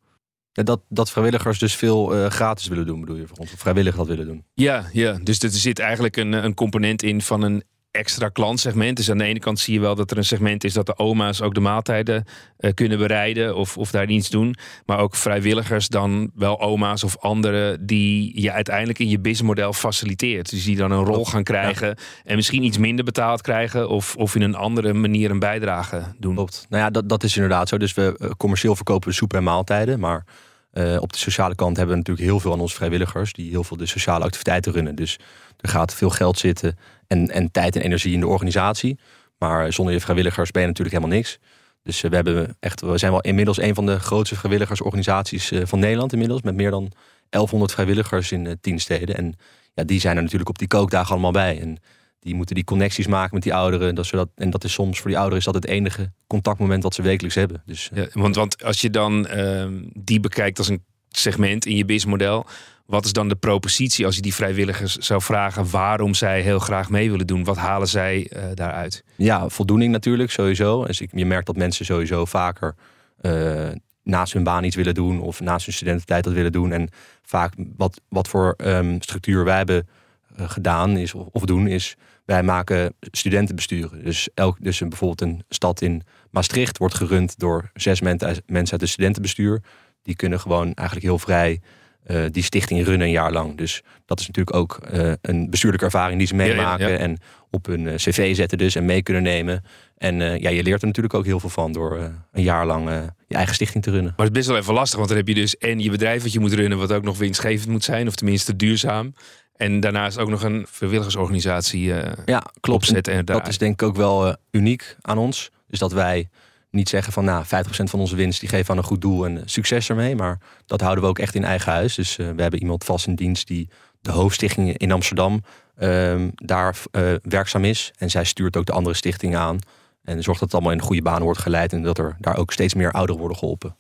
Ja, 0.54 0.64
dat, 0.64 0.82
dat 0.90 1.12
vrijwilligers 1.12 1.60
dus 1.60 1.76
veel 1.76 2.16
eh, 2.16 2.30
gratis 2.30 2.68
willen 2.68 2.86
doen, 2.86 3.00
bedoel 3.00 3.16
je 3.16 3.28
voor 3.28 3.38
ons? 3.38 3.54
Of 3.54 3.60
vrijwillig 3.60 3.96
dat 3.96 4.08
willen 4.08 4.26
doen. 4.26 4.46
Ja, 4.54 4.90
ja. 4.92 5.20
dus 5.24 5.40
er 5.40 5.50
zit 5.50 5.80
eigenlijk 5.80 6.18
een, 6.18 6.32
een 6.32 6.54
component 6.54 7.04
in 7.04 7.22
van 7.22 7.42
een 7.42 7.64
extra 7.94 8.30
klantsegment. 8.30 8.98
Dus 8.98 9.12
aan 9.12 9.18
de 9.18 9.24
ene 9.24 9.40
kant 9.40 9.60
zie 9.60 9.74
je 9.74 9.80
wel 9.80 9.96
dat 9.96 10.12
er 10.12 10.18
een 10.18 10.26
segment 10.26 10.64
is 10.64 10.74
dat 10.74 10.86
de 10.86 10.98
oma's 10.98 11.42
ook 11.42 11.54
de 11.54 11.60
maaltijden 11.60 12.26
eh, 12.58 12.74
kunnen 12.74 12.98
bereiden 12.98 13.56
of, 13.56 13.78
of 13.78 13.92
daar 13.92 14.10
iets 14.10 14.30
doen. 14.30 14.56
Maar 14.86 15.00
ook 15.00 15.16
vrijwilligers 15.16 15.88
dan 15.88 16.32
wel 16.36 16.62
oma's 16.62 17.04
of 17.04 17.18
anderen 17.18 17.86
die 17.86 18.42
je 18.42 18.52
uiteindelijk 18.52 19.00
in 19.00 19.10
je 19.10 19.20
businessmodel 19.20 19.74
faciliteert. 19.74 20.50
Dus 20.50 20.64
die 20.64 20.76
dan 20.76 20.92
een 20.92 21.06
rol 21.06 21.26
gaan 21.26 21.44
krijgen 21.44 21.98
en 22.24 22.36
misschien 22.36 22.64
iets 22.64 22.78
minder 22.78 23.06
betaald 23.06 23.42
krijgen 23.42 23.90
of, 23.90 24.16
of 24.16 24.36
in 24.36 24.42
een 24.42 24.56
andere 24.56 24.94
manier 24.94 25.32
een 25.32 25.40
bijdrage 25.40 26.04
doen. 26.20 26.36
Klopt. 26.36 26.66
Nou 26.70 26.84
ja, 26.84 26.90
dat, 26.90 27.10
dat 27.10 27.24
is 27.24 27.36
inderdaad 27.36 27.70
zo. 27.70 27.78
Dus 27.78 27.94
we 27.94 28.16
eh, 28.20 28.30
commercieel 28.38 28.76
verkopen 28.76 29.10
we 29.10 29.16
soep 29.16 29.34
en 29.34 29.44
maaltijden. 29.44 30.00
Maar 30.00 30.26
eh, 30.72 30.98
op 31.00 31.14
de 31.14 31.20
sociale 31.20 31.56
kant 31.56 31.78
hebben 31.78 31.96
we 31.96 32.02
natuurlijk 32.02 32.28
heel 32.28 32.40
veel 32.40 32.54
aan 32.54 32.60
onze 32.60 32.76
vrijwilligers. 32.76 33.34
Die 33.34 33.50
heel 33.50 33.64
veel 33.64 33.78
de 33.78 33.86
sociale 33.86 34.24
activiteiten 34.24 34.72
runnen. 34.72 34.96
Dus 34.96 35.20
er 35.64 35.70
gaat 35.70 35.94
veel 35.94 36.10
geld 36.10 36.40
zitten 36.40 36.78
en, 37.08 37.30
en 37.30 37.52
tijd 37.52 37.76
en 37.76 37.82
energie 37.82 38.14
in 38.14 38.20
de 38.20 38.28
organisatie. 38.28 39.00
Maar 39.38 39.74
zonder 39.74 39.94
je 39.94 40.00
vrijwilligers 40.00 40.52
ben 40.52 40.62
je 40.62 40.68
natuurlijk 40.68 40.96
helemaal 40.96 41.18
niks. 41.18 41.40
Dus 41.84 42.04
eh, 42.04 42.10
we, 42.10 42.16
hebben 42.16 42.58
echt, 42.60 42.82
we 42.82 42.98
zijn 42.98 43.12
wel 43.12 43.22
inmiddels 43.22 43.62
een 43.62 43.76
van 43.76 43.86
de 43.86 44.00
grootste 44.00 44.36
vrijwilligersorganisaties 44.36 45.52
eh, 45.52 45.62
van 45.66 45.80
Nederland 45.80 46.14
inmiddels. 46.14 46.42
Met 46.42 46.56
meer 46.56 46.72
dan 46.72 46.92
1100 47.30 47.72
vrijwilligers 47.72 48.32
in 48.32 48.48
eh, 48.48 48.54
10 48.62 48.80
steden. 48.80 49.18
En 49.18 49.36
ja, 49.74 49.84
die 49.84 50.00
zijn 50.00 50.16
er 50.16 50.22
natuurlijk 50.22 50.50
op 50.50 50.58
die 50.58 50.68
kookdagen 50.68 51.12
allemaal 51.12 51.32
bij. 51.32 51.60
En 51.62 51.78
die 52.20 52.36
moeten 52.36 52.56
die 52.56 52.64
connecties 52.64 53.08
maken 53.08 53.34
met 53.34 53.44
die 53.44 53.54
ouderen. 53.54 53.96
Dat, 53.96 54.06
zodat, 54.06 54.30
en 54.36 54.50
dat 54.50 54.64
is 54.64 54.74
soms 54.74 55.00
voor 55.00 55.08
die 55.08 55.18
ouderen 55.18 55.40
is 55.40 55.46
dat 55.46 55.56
het 55.56 55.66
enige 55.66 56.12
contactmoment 56.28 56.84
wat 56.84 56.94
ze 56.94 57.02
wekelijks 57.02 57.36
hebben. 57.36 57.64
Dus 57.66 57.90
Ja, 57.94 58.08
want, 58.14 58.36
want 58.36 58.64
als 58.64 58.82
je 58.82 58.90
dan 58.90 59.28
ehm, 59.28 59.84
die 59.94 60.20
bekijkt 60.20 60.58
als 60.58 60.68
een 60.68 60.84
segment 61.10 61.66
in 61.66 61.76
je 61.76 61.86
businessmodel, 61.86 62.46
wat 62.86 63.06
is 63.06 63.14
dan 63.14 63.30
de 63.30 63.36
propositie 63.36 64.06
als 64.06 64.16
je 64.16 64.22
die 64.22 64.34
vrijwilligers 64.34 64.98
zou 64.98 65.22
vragen 65.22 65.70
waarom 65.70 66.14
zij 66.14 66.42
heel 66.42 66.60
graag 66.60 66.90
mee 66.90 67.12
willen 67.12 67.28
doen? 67.28 67.44
Wat 67.44 67.58
halen 67.58 67.88
zij 67.88 68.28
eh, 68.30 68.44
daaruit? 68.54 69.04
ja, 69.16 69.50
voldoening 69.50 69.92
natuurlijk 69.92 70.32
sowieso. 70.32 70.86
Dus 70.86 71.04
je 71.12 71.26
merkt 71.26 71.46
dat 71.46 71.56
mensen 71.56 71.86
sowieso 71.86 72.26
vaker 72.26 72.76
eh, 73.22 73.70
naast 74.04 74.34
hun 74.34 74.44
baan 74.44 74.64
iets 74.64 74.76
willen 74.76 74.94
doen. 74.94 75.22
Of 75.22 75.40
naast 75.40 75.66
hun 75.66 75.74
studententijd 75.74 76.24
dat 76.24 76.34
willen 76.34 76.52
doen. 76.52 76.72
En 76.72 76.90
vaak 77.22 77.54
wat, 77.78 78.02
wat 78.10 78.28
voor 78.28 78.54
ehm, 78.58 79.00
structuur 79.00 79.44
wij 79.44 79.58
hebben 79.58 79.88
eh, 80.36 80.50
gedaan 80.50 80.98
is, 80.98 81.14
of, 81.14 81.42
doen 81.42 81.68
is... 81.68 81.96
Wij 82.26 82.44
maken 82.44 82.94
studentenbesturen. 83.02 84.04
Dus, 84.04 84.30
elk, 84.34 84.58
dus 84.60 84.80
een, 84.80 84.90
bijvoorbeeld 84.90 85.22
een 85.22 85.44
stad 85.50 85.82
in 85.82 86.04
Maastricht 86.32 86.78
wordt 86.78 86.96
gerund 86.96 87.40
door 87.40 87.72
zes 87.74 88.02
men- 88.02 88.18
mensen 88.46 88.72
uit 88.72 88.82
het 88.82 88.90
studentenbestuur. 88.90 89.62
Die 90.02 90.16
kunnen 90.16 90.40
gewoon 90.40 90.74
eigenlijk 90.74 91.08
heel 91.08 91.20
vrij 91.20 91.62
eh, 92.04 92.24
die 92.32 92.44
stichting 92.44 92.86
runnen 92.86 93.08
een 93.08 93.14
jaar 93.14 93.32
lang. 93.32 93.58
Dus 93.58 93.82
dat 94.06 94.20
is 94.20 94.28
natuurlijk 94.28 94.56
ook 94.56 94.78
eh, 94.78 95.12
een 95.22 95.50
bestuurlijke 95.50 95.86
ervaring 95.86 96.18
die 96.18 96.28
ze 96.28 96.36
ja, 96.36 96.44
meemaken. 96.44 96.92
ja. 96.92 96.98
En 96.98 97.18
op 97.52 97.66
hun 97.66 97.88
eh, 97.88 97.96
cv 97.96 98.36
zetten 98.36 98.58
dus 98.58 98.76
en 98.76 98.86
mee 98.86 99.04
kunnen 99.04 99.24
nemen. 99.24 99.64
En 99.98 100.16
ja, 100.42 100.50
je 100.50 100.64
leert 100.64 100.82
er 100.82 100.88
natuurlijk 100.88 101.14
ook 101.14 101.26
heel 101.26 101.40
veel 101.40 101.50
van 101.50 101.72
door 101.72 102.12
een 102.32 102.44
jaar 102.44 102.66
lang 102.66 102.90
je 103.28 103.36
eigen 103.36 103.56
stichting 103.56 103.84
te 103.84 103.92
runnen. 103.92 104.14
Maar 104.18 104.26
het 104.26 104.36
is 104.36 104.42
best 104.42 104.48
wel 104.48 104.58
even 104.58 104.74
lastig, 104.74 104.98
want 104.98 105.10
dan 105.10 105.18
heb 105.18 105.28
je 105.28 105.34
dus 105.34 105.58
en 105.58 105.80
je 105.80 105.90
bedrijf 105.90 106.24
wat 106.24 106.34
je 106.34 106.40
moet 106.40 106.54
runnen, 106.54 106.78
wat 106.78 106.92
ook 106.92 107.04
nog 107.04 107.18
winstgevend 107.18 107.70
moet 107.70 107.84
zijn, 107.84 108.08
of 108.08 108.16
tenminste 108.16 108.56
duurzaam. 108.56 109.14
En 109.56 109.80
daarnaast 109.80 110.18
ook 110.18 110.30
nog 110.30 110.44
een 110.44 110.66
vrijwilligersorganisatie 110.70 111.94
Ja, 112.26 112.44
klopt. 112.60 112.84
opzetten. 112.84 113.14
En 113.14 113.26
dat 113.26 113.48
is 113.48 113.58
denk 113.58 113.82
ik 113.82 113.88
ook 113.88 113.96
wel 113.96 114.36
uniek 114.52 114.96
aan 115.02 115.18
ons. 115.18 115.52
Dus 115.68 115.80
dat 115.80 115.92
wij 115.92 116.30
niet 116.74 116.90
zeggen 116.90 117.14
van 117.14 117.26
nou, 117.26 117.46
50% 117.46 117.48
van 117.68 118.00
onze 118.00 118.16
winst 118.16 118.40
die 118.40 118.50
geven 118.50 118.72
aan 118.72 118.78
een 118.78 118.84
goed 118.84 119.02
doel 119.02 119.26
en 119.26 119.38
eh, 119.38 119.44
succes 119.46 119.90
ermee. 119.90 120.16
Maar 120.16 120.40
dat 120.66 120.82
houden 120.82 121.04
we 121.04 121.10
ook 121.10 121.20
echt 121.20 121.36
in 121.36 121.44
eigen 121.44 121.72
huis. 121.72 121.96
Dus 121.96 122.18
eh, 122.18 122.30
we 122.36 122.42
hebben 122.42 122.60
iemand 122.60 122.84
vast 122.84 123.08
in 123.08 123.16
dienst 123.16 123.48
die 123.48 123.70
de 124.02 124.12
hoofdstichting 124.12 124.78
in 124.78 124.92
Amsterdam 124.92 125.44
ehm, 125.76 126.30
daar 126.36 126.78
eh, 126.92 127.14
werkzaam 127.22 127.66
is. 127.66 127.92
En 127.98 128.10
zij 128.10 128.24
stuurt 128.24 128.58
ook 128.58 128.66
de 128.66 128.72
andere 128.72 128.96
stichtingen 128.96 129.40
aan. 129.40 129.60
En 130.04 130.24
zorgt 130.24 130.40
dat 130.40 130.52
het 130.52 130.54
allemaal 130.54 130.72
in 130.72 130.78
de 130.78 130.84
goede 130.84 131.02
baan 131.02 131.24
wordt 131.24 131.40
geleid. 131.40 131.74
En 131.74 131.82
dat 131.82 131.98
er 131.98 132.16
daar 132.20 132.38
ook 132.38 132.52
steeds 132.52 132.74
meer 132.74 132.92
ouderen 132.92 133.20
worden 133.20 133.38
geholpen. 133.38 133.76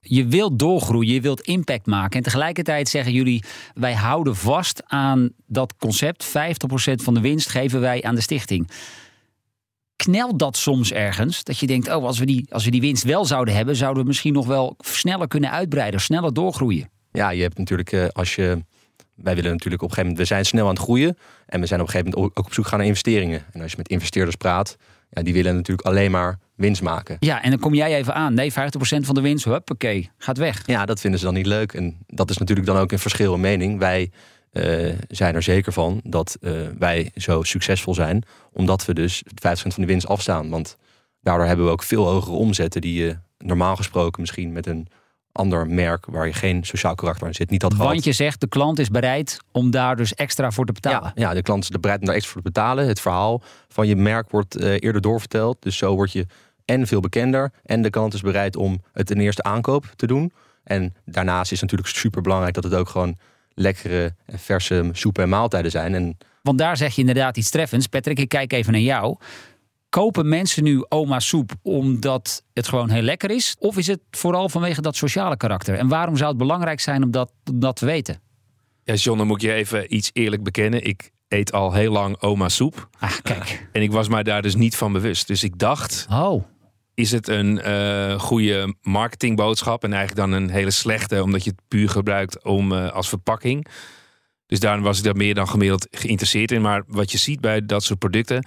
Je 0.00 0.26
wilt 0.26 0.58
doorgroeien, 0.58 1.14
je 1.14 1.20
wilt 1.20 1.40
impact 1.40 1.86
maken. 1.86 2.16
En 2.16 2.22
tegelijkertijd 2.22 2.88
zeggen 2.88 3.12
jullie, 3.12 3.44
wij 3.74 3.94
houden 3.94 4.36
vast 4.36 4.82
aan 4.86 5.30
dat 5.46 5.74
concept. 5.78 6.26
50% 6.26 6.30
van 6.94 7.14
de 7.14 7.20
winst 7.20 7.48
geven 7.48 7.80
wij 7.80 8.02
aan 8.02 8.14
de 8.14 8.20
stichting. 8.20 8.70
Knelt 10.04 10.38
dat 10.38 10.56
soms 10.56 10.92
ergens? 10.92 11.44
Dat 11.44 11.58
je 11.58 11.66
denkt, 11.66 11.94
oh, 11.94 12.04
als 12.04 12.18
we, 12.18 12.26
die, 12.26 12.46
als 12.50 12.64
we 12.64 12.70
die 12.70 12.80
winst 12.80 13.04
wel 13.04 13.24
zouden 13.24 13.54
hebben, 13.54 13.76
zouden 13.76 14.02
we 14.02 14.08
misschien 14.08 14.32
nog 14.32 14.46
wel 14.46 14.76
sneller 14.78 15.28
kunnen 15.28 15.50
uitbreiden, 15.50 16.00
sneller 16.00 16.34
doorgroeien. 16.34 16.90
Ja, 17.12 17.30
je 17.30 17.42
hebt 17.42 17.58
natuurlijk 17.58 17.92
eh, 17.92 18.06
als 18.12 18.34
je. 18.34 18.64
Wij 19.14 19.34
willen 19.34 19.50
natuurlijk 19.50 19.82
op 19.82 19.88
een 19.88 19.94
gegeven 19.94 20.10
moment. 20.10 20.18
We 20.18 20.34
zijn 20.34 20.44
snel 20.44 20.64
aan 20.64 20.74
het 20.74 20.82
groeien. 20.82 21.16
En 21.46 21.60
we 21.60 21.66
zijn 21.66 21.80
op 21.80 21.86
een 21.86 21.92
gegeven 21.92 22.14
moment 22.14 22.36
ook 22.38 22.46
op 22.46 22.52
zoek 22.52 22.66
gaan 22.66 22.78
naar 22.78 22.86
investeringen. 22.86 23.44
En 23.52 23.62
als 23.62 23.70
je 23.70 23.76
met 23.76 23.88
investeerders 23.88 24.36
praat, 24.36 24.76
ja, 25.10 25.22
die 25.22 25.32
willen 25.32 25.54
natuurlijk 25.54 25.86
alleen 25.88 26.10
maar 26.10 26.38
winst 26.54 26.82
maken. 26.82 27.16
Ja, 27.20 27.42
en 27.42 27.50
dan 27.50 27.58
kom 27.58 27.74
jij 27.74 27.96
even 27.96 28.14
aan. 28.14 28.34
Nee, 28.34 28.52
50% 28.52 28.54
van 28.80 29.14
de 29.14 29.20
winst, 29.20 29.44
huppakee, 29.44 30.10
gaat 30.18 30.38
weg. 30.38 30.62
Ja, 30.66 30.86
dat 30.86 31.00
vinden 31.00 31.18
ze 31.18 31.26
dan 31.26 31.34
niet 31.34 31.46
leuk. 31.46 31.72
En 31.72 31.96
dat 32.06 32.30
is 32.30 32.38
natuurlijk 32.38 32.66
dan 32.66 32.76
ook 32.76 32.92
een 32.92 32.98
verschil 32.98 33.34
in 33.34 33.40
mening. 33.40 33.78
Wij 33.78 34.10
uh, 34.58 34.94
zijn 35.08 35.34
er 35.34 35.42
zeker 35.42 35.72
van 35.72 36.00
dat 36.04 36.36
uh, 36.40 36.52
wij 36.78 37.10
zo 37.14 37.42
succesvol 37.42 37.94
zijn, 37.94 38.22
omdat 38.52 38.84
we 38.84 38.94
dus 38.94 39.22
50% 39.22 39.30
van 39.52 39.70
de 39.76 39.86
winst 39.86 40.06
afstaan. 40.06 40.50
Want 40.50 40.76
daardoor 41.20 41.46
hebben 41.46 41.66
we 41.66 41.72
ook 41.72 41.82
veel 41.82 42.06
hogere 42.06 42.36
omzetten 42.36 42.80
die 42.80 43.02
je 43.02 43.16
normaal 43.38 43.76
gesproken 43.76 44.20
misschien 44.20 44.52
met 44.52 44.66
een 44.66 44.88
ander 45.32 45.66
merk 45.66 46.06
waar 46.06 46.26
je 46.26 46.32
geen 46.32 46.64
sociaal 46.64 46.94
karakter 46.94 47.26
in 47.26 47.34
zit 47.34 47.50
niet 47.50 47.62
had 47.62 47.74
gehad. 47.74 47.88
Want 47.88 48.04
je 48.04 48.12
zegt 48.12 48.40
de 48.40 48.48
klant 48.48 48.78
is 48.78 48.90
bereid 48.90 49.38
om 49.52 49.70
daar 49.70 49.96
dus 49.96 50.14
extra 50.14 50.50
voor 50.50 50.66
te 50.66 50.72
betalen. 50.72 51.12
Ja, 51.14 51.28
ja 51.28 51.34
de 51.34 51.42
klant 51.42 51.62
is 51.62 51.70
bereid 51.70 52.00
om 52.00 52.06
daar 52.06 52.14
extra 52.14 52.32
voor 52.32 52.42
te 52.42 52.50
betalen. 52.50 52.86
Het 52.86 53.00
verhaal 53.00 53.42
van 53.68 53.86
je 53.86 53.96
merk 53.96 54.30
wordt 54.30 54.60
uh, 54.60 54.76
eerder 54.78 55.00
doorverteld. 55.00 55.56
Dus 55.60 55.76
zo 55.76 55.94
word 55.94 56.12
je 56.12 56.26
en 56.64 56.86
veel 56.86 57.00
bekender 57.00 57.52
en 57.64 57.82
de 57.82 57.90
klant 57.90 58.14
is 58.14 58.20
bereid 58.20 58.56
om 58.56 58.82
het 58.92 59.06
ten 59.06 59.20
eerste 59.20 59.42
aankoop 59.42 59.92
te 59.96 60.06
doen. 60.06 60.32
En 60.64 60.94
daarnaast 61.04 61.52
is 61.52 61.60
het 61.60 61.70
natuurlijk 61.70 61.98
super 61.98 62.22
belangrijk 62.22 62.54
dat 62.54 62.64
het 62.64 62.74
ook 62.74 62.88
gewoon 62.88 63.16
lekkere 63.58 64.14
en 64.26 64.38
verse 64.38 64.88
soepen 64.92 65.22
en 65.22 65.28
maaltijden 65.28 65.70
zijn. 65.70 65.94
En 65.94 66.16
Want 66.42 66.58
daar 66.58 66.76
zeg 66.76 66.94
je 66.94 67.00
inderdaad 67.00 67.36
iets 67.36 67.50
treffends. 67.50 67.86
Patrick, 67.86 68.18
ik 68.18 68.28
kijk 68.28 68.52
even 68.52 68.72
naar 68.72 68.80
jou. 68.80 69.16
Kopen 69.88 70.28
mensen 70.28 70.64
nu 70.64 70.84
oma 70.88 71.20
soep 71.20 71.52
omdat 71.62 72.44
het 72.54 72.68
gewoon 72.68 72.90
heel 72.90 73.02
lekker 73.02 73.30
is? 73.30 73.56
Of 73.58 73.76
is 73.76 73.86
het 73.86 74.00
vooral 74.10 74.48
vanwege 74.48 74.80
dat 74.80 74.96
sociale 74.96 75.36
karakter? 75.36 75.74
En 75.74 75.88
waarom 75.88 76.16
zou 76.16 76.28
het 76.28 76.38
belangrijk 76.38 76.80
zijn 76.80 77.02
om 77.02 77.10
dat, 77.10 77.32
om 77.50 77.58
dat 77.60 77.76
te 77.76 77.86
weten? 77.86 78.20
Ja, 78.84 78.94
John, 78.94 79.18
dan 79.18 79.26
moet 79.26 79.42
ik 79.42 79.48
je 79.48 79.54
even 79.54 79.94
iets 79.94 80.10
eerlijk 80.12 80.42
bekennen. 80.42 80.84
Ik 80.84 81.10
eet 81.28 81.52
al 81.52 81.72
heel 81.72 81.92
lang 81.92 82.20
oma 82.20 82.48
soep. 82.48 82.88
Ah, 82.98 83.12
kijk. 83.22 83.68
En 83.72 83.82
ik 83.82 83.92
was 83.92 84.08
mij 84.08 84.22
daar 84.22 84.42
dus 84.42 84.54
niet 84.54 84.76
van 84.76 84.92
bewust. 84.92 85.26
Dus 85.26 85.42
ik 85.42 85.58
dacht, 85.58 86.06
Oh, 86.10 86.44
is 86.98 87.12
het 87.12 87.28
een 87.28 87.60
uh, 87.66 88.20
goede 88.20 88.74
marketingboodschap 88.82 89.84
en 89.84 89.92
eigenlijk 89.92 90.30
dan 90.30 90.40
een 90.40 90.50
hele 90.50 90.70
slechte, 90.70 91.22
omdat 91.22 91.44
je 91.44 91.50
het 91.50 91.60
puur 91.68 91.88
gebruikt 91.88 92.44
om 92.44 92.72
uh, 92.72 92.92
als 92.92 93.08
verpakking. 93.08 93.66
Dus 94.46 94.60
daarom 94.60 94.82
was 94.82 94.98
ik 94.98 95.04
daar 95.04 95.16
meer 95.16 95.34
dan 95.34 95.48
gemiddeld 95.48 95.86
geïnteresseerd 95.90 96.52
in. 96.52 96.62
Maar 96.62 96.82
wat 96.86 97.12
je 97.12 97.18
ziet 97.18 97.40
bij 97.40 97.66
dat 97.66 97.84
soort 97.84 97.98
producten, 97.98 98.46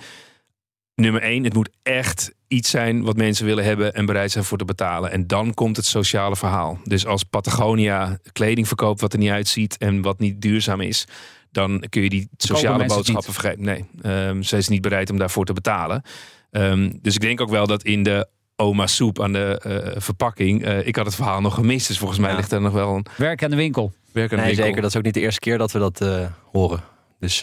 nummer 0.96 1.22
één, 1.22 1.44
het 1.44 1.54
moet 1.54 1.70
echt 1.84 2.34
iets 2.48 2.70
zijn 2.70 3.04
wat 3.04 3.18
mensen 3.18 3.46
willen 3.46 3.64
hebben 3.64 3.94
en 3.94 4.06
bereid 4.06 4.32
zijn 4.32 4.44
voor 4.44 4.58
te 4.58 4.66
betalen. 4.66 5.12
En 5.12 5.28
dan 5.28 5.54
komt 5.54 5.76
het 5.76 5.86
sociale 5.86 6.36
verhaal. 6.36 6.80
Dus 6.84 7.06
als 7.06 7.24
Patagonia 7.24 8.20
kleding 8.32 8.68
verkoopt 8.68 9.02
wat 9.02 9.14
er 9.14 9.20
niet 9.20 9.30
uitziet 9.30 9.78
en 9.78 10.02
wat 10.02 10.20
niet 10.20 10.42
duurzaam 10.42 10.82
is, 10.82 11.06
dan 11.52 11.84
kun 11.90 12.02
je 12.02 12.10
die 12.10 12.30
sociale 12.38 12.86
boodschappen 12.86 13.34
vergeten. 13.34 13.64
Nee, 13.64 13.86
um, 14.28 14.44
zij 14.44 14.60
is 14.60 14.68
niet 14.68 14.82
bereid 14.82 15.10
om 15.10 15.18
daarvoor 15.18 15.46
te 15.46 15.54
betalen. 15.54 16.04
Um, 16.52 17.00
dus 17.02 17.16
ik 17.16 17.22
denk 17.22 17.42
ook 17.42 17.50
wel 17.50 17.68
dat 17.68 17.84
in 17.84 18.04
de 18.04 18.28
oma 18.56 18.88
soep 18.88 19.22
aan 19.22 19.32
de 19.32 19.62
uh, 19.68 20.02
verpakking. 20.02 20.68
Uh, 20.68 20.88
ik 20.88 20.96
had 20.96 21.06
het 21.06 21.16
verhaal 21.16 21.42
nog 21.42 21.54
gemist, 21.54 21.88
dus 21.88 21.98
volgens 21.98 22.20
mij 22.20 22.30
ja. 22.30 22.36
ligt 22.36 22.52
er 22.52 22.62
nog 22.62 22.74
wel 22.74 22.96
een... 22.96 23.06
Werk 23.18 23.44
aan 23.44 23.50
de 23.50 23.56
winkel. 23.56 23.94
Werk 24.12 24.32
aan 24.32 24.38
nee, 24.38 24.46
de 24.46 24.56
winkel. 24.56 24.66
zeker. 24.66 24.82
Dat 24.82 24.90
is 24.90 24.98
ook 24.98 25.04
niet 25.04 25.14
de 25.14 25.20
eerste 25.20 25.40
keer 25.40 25.58
dat 25.58 25.72
we 25.72 25.80
dat 25.80 26.02
uh, 26.02 26.26
horen. 26.52 26.80
Dus 27.20 27.40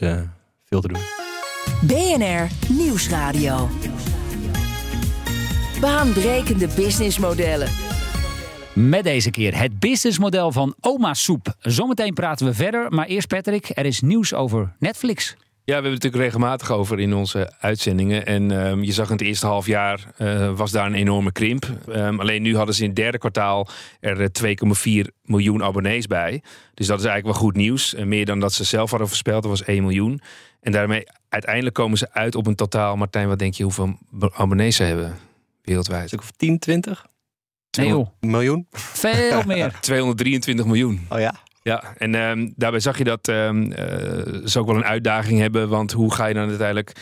veel 0.65 0.81
te 0.81 0.89
doen. 0.89 1.01
BNR 1.81 2.73
Nieuwsradio. 2.73 3.69
Baanbrekende 5.81 6.69
businessmodellen. 6.77 7.69
Met 8.73 9.05
deze 9.05 9.31
keer 9.31 9.59
het 9.59 9.79
businessmodel 9.79 10.53
van 10.53 10.75
Oma 10.81 11.15
Soep. 11.15 11.55
Zometeen 11.61 12.15
praten 12.15 12.47
we 12.47 12.55
verder, 12.55 12.93
maar 12.93 13.07
eerst 13.07 13.29
Patrick, 13.29 13.71
er 13.75 13.87
is 13.87 14.01
nieuws 14.01 14.35
over 14.35 14.73
Netflix. 14.79 15.37
Ja, 15.69 15.75
we 15.75 15.81
hebben 15.81 16.01
het 16.01 16.03
natuurlijk 16.03 16.33
regelmatig 16.33 16.71
over 16.71 17.01
in 17.01 17.15
onze 17.15 17.53
uitzendingen. 17.61 18.27
En 18.27 18.51
um, 18.51 18.83
je 18.83 18.93
zag 18.93 19.07
in 19.07 19.13
het 19.13 19.23
eerste 19.25 19.47
half 19.47 19.67
jaar 19.67 20.07
uh, 20.19 20.57
was 20.57 20.71
daar 20.71 20.87
een 20.87 20.95
enorme 20.95 21.33
krimp. 21.33 21.69
Um, 21.89 22.21
alleen 22.21 22.43
nu 22.43 22.57
hadden 22.57 22.75
ze 22.75 22.83
in 22.83 22.87
het 22.87 22.97
derde 22.97 23.19
kwartaal 23.19 23.69
er 24.01 24.31
2,4 25.05 25.13
miljoen 25.23 25.63
abonnees 25.63 26.07
bij. 26.07 26.43
Dus 26.75 26.87
dat 26.87 26.99
is 26.99 27.05
eigenlijk 27.05 27.25
wel 27.25 27.47
goed 27.47 27.57
nieuws. 27.57 27.95
Uh, 27.95 28.05
meer 28.05 28.25
dan 28.25 28.41
dat 28.41 28.53
ze 28.53 28.65
zelf 28.65 28.91
hadden 28.91 29.09
voorspeld, 29.09 29.43
dat 29.43 29.51
was 29.51 29.65
1 29.65 29.83
miljoen. 29.83 30.21
En 30.61 30.73
daarmee 30.73 31.03
uiteindelijk 31.29 31.75
komen 31.75 31.99
ze 31.99 32.13
uit 32.13 32.35
op 32.35 32.47
een 32.47 32.55
totaal. 32.55 32.97
Martijn, 32.97 33.29
wat 33.29 33.39
denk 33.39 33.55
je 33.55 33.63
hoeveel 33.63 33.99
abonnees 34.35 34.77
ze 34.77 34.83
hebben 34.83 35.19
wereldwijd? 35.63 36.19
Of 36.19 36.31
10, 36.31 36.59
20? 36.59 37.07
Nee, 37.71 38.05
miljoen? 38.21 38.67
Veel 38.73 39.43
meer. 39.47 39.79
223 39.81 40.67
miljoen. 40.67 41.07
Oh 41.09 41.19
ja. 41.19 41.35
Ja, 41.63 41.95
en 41.97 42.15
um, 42.15 42.53
daarbij 42.57 42.81
zag 42.81 42.99
je 42.99 43.05
dat 43.05 43.29
um, 43.29 43.63
uh, 43.63 43.77
ze 44.45 44.59
ook 44.59 44.67
wel 44.67 44.77
een 44.77 44.85
uitdaging 44.85 45.41
hebben. 45.41 45.69
Want 45.69 45.93
hoe 45.93 46.15
ga 46.15 46.27
je 46.27 46.35
dan 46.35 46.49
uiteindelijk 46.49 46.93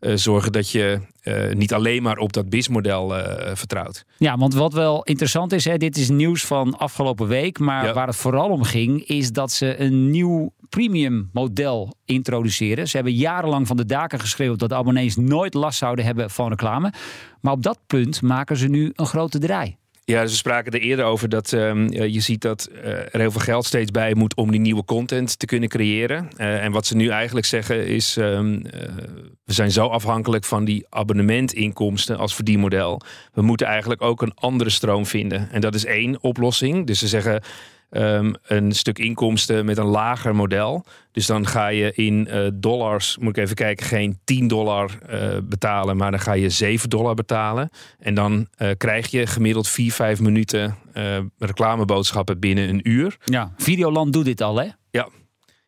uh, 0.00 0.12
zorgen 0.14 0.52
dat 0.52 0.70
je 0.70 1.00
uh, 1.22 1.52
niet 1.52 1.74
alleen 1.74 2.02
maar 2.02 2.18
op 2.18 2.32
dat 2.32 2.48
BIS-model 2.48 3.14
vertrouwt? 3.54 4.04
Ja, 4.18 4.36
want 4.36 4.54
wat 4.54 4.72
wel 4.72 5.02
interessant 5.02 5.52
is, 5.52 5.64
hè, 5.64 5.76
dit 5.76 5.96
is 5.96 6.08
nieuws 6.08 6.44
van 6.44 6.78
afgelopen 6.78 7.26
week. 7.26 7.58
Maar 7.58 7.84
ja. 7.84 7.92
waar 7.92 8.06
het 8.06 8.16
vooral 8.16 8.48
om 8.48 8.62
ging, 8.62 9.06
is 9.06 9.32
dat 9.32 9.52
ze 9.52 9.80
een 9.80 10.10
nieuw 10.10 10.54
premium 10.68 11.30
model 11.32 11.96
introduceren. 12.04 12.88
Ze 12.88 12.96
hebben 12.96 13.14
jarenlang 13.14 13.66
van 13.66 13.76
de 13.76 13.86
daken 13.86 14.20
geschreeuwd 14.20 14.58
dat 14.58 14.72
abonnees 14.72 15.16
nooit 15.16 15.54
last 15.54 15.78
zouden 15.78 16.04
hebben 16.04 16.30
van 16.30 16.48
reclame. 16.48 16.92
Maar 17.40 17.52
op 17.52 17.62
dat 17.62 17.78
punt 17.86 18.22
maken 18.22 18.56
ze 18.56 18.68
nu 18.68 18.92
een 18.94 19.06
grote 19.06 19.38
draai. 19.38 19.76
Ja, 20.08 20.22
dus 20.22 20.30
we 20.30 20.36
spraken 20.36 20.72
er 20.72 20.80
eerder 20.80 21.04
over 21.04 21.28
dat 21.28 21.52
um, 21.52 21.92
je 21.92 22.20
ziet 22.20 22.40
dat 22.40 22.68
uh, 22.72 22.84
er 22.84 23.20
heel 23.20 23.30
veel 23.30 23.40
geld 23.40 23.64
steeds 23.64 23.90
bij 23.90 24.14
moet 24.14 24.34
om 24.34 24.50
die 24.50 24.60
nieuwe 24.60 24.84
content 24.84 25.38
te 25.38 25.46
kunnen 25.46 25.68
creëren. 25.68 26.28
Uh, 26.38 26.64
en 26.64 26.72
wat 26.72 26.86
ze 26.86 26.96
nu 26.96 27.08
eigenlijk 27.08 27.46
zeggen 27.46 27.86
is, 27.86 28.16
uh, 28.16 28.24
we 29.44 29.52
zijn 29.52 29.70
zo 29.70 29.86
afhankelijk 29.86 30.44
van 30.44 30.64
die 30.64 30.86
abonnementinkomsten 30.88 32.18
als 32.18 32.34
verdienmodel. 32.34 33.00
We 33.32 33.42
moeten 33.42 33.66
eigenlijk 33.66 34.02
ook 34.02 34.22
een 34.22 34.34
andere 34.34 34.70
stroom 34.70 35.06
vinden. 35.06 35.48
En 35.50 35.60
dat 35.60 35.74
is 35.74 35.84
één 35.84 36.22
oplossing. 36.22 36.86
Dus 36.86 36.98
ze 36.98 37.08
zeggen, 37.08 37.42
Um, 37.90 38.34
een 38.42 38.72
stuk 38.72 38.98
inkomsten 38.98 39.64
met 39.64 39.78
een 39.78 39.84
lager 39.84 40.34
model. 40.34 40.84
Dus 41.12 41.26
dan 41.26 41.46
ga 41.46 41.68
je 41.68 41.92
in 41.92 42.28
uh, 42.30 42.48
dollars, 42.54 43.18
moet 43.18 43.36
ik 43.36 43.42
even 43.42 43.56
kijken, 43.56 43.86
geen 43.86 44.18
10 44.24 44.48
dollar 44.48 44.98
uh, 45.10 45.36
betalen, 45.42 45.96
maar 45.96 46.10
dan 46.10 46.20
ga 46.20 46.32
je 46.32 46.48
7 46.48 46.90
dollar 46.90 47.14
betalen. 47.14 47.70
En 47.98 48.14
dan 48.14 48.48
uh, 48.58 48.70
krijg 48.76 49.06
je 49.06 49.26
gemiddeld 49.26 49.68
4, 49.68 49.92
5 49.92 50.20
minuten 50.20 50.76
reclameboodschappen 51.38 52.40
binnen 52.40 52.68
een 52.68 52.88
uur. 52.88 53.16
Ja, 53.24 53.52
Videoland 53.56 54.12
doet 54.12 54.24
dit 54.24 54.40
al, 54.40 54.56
hè? 54.56 54.66
Ja. 54.90 55.08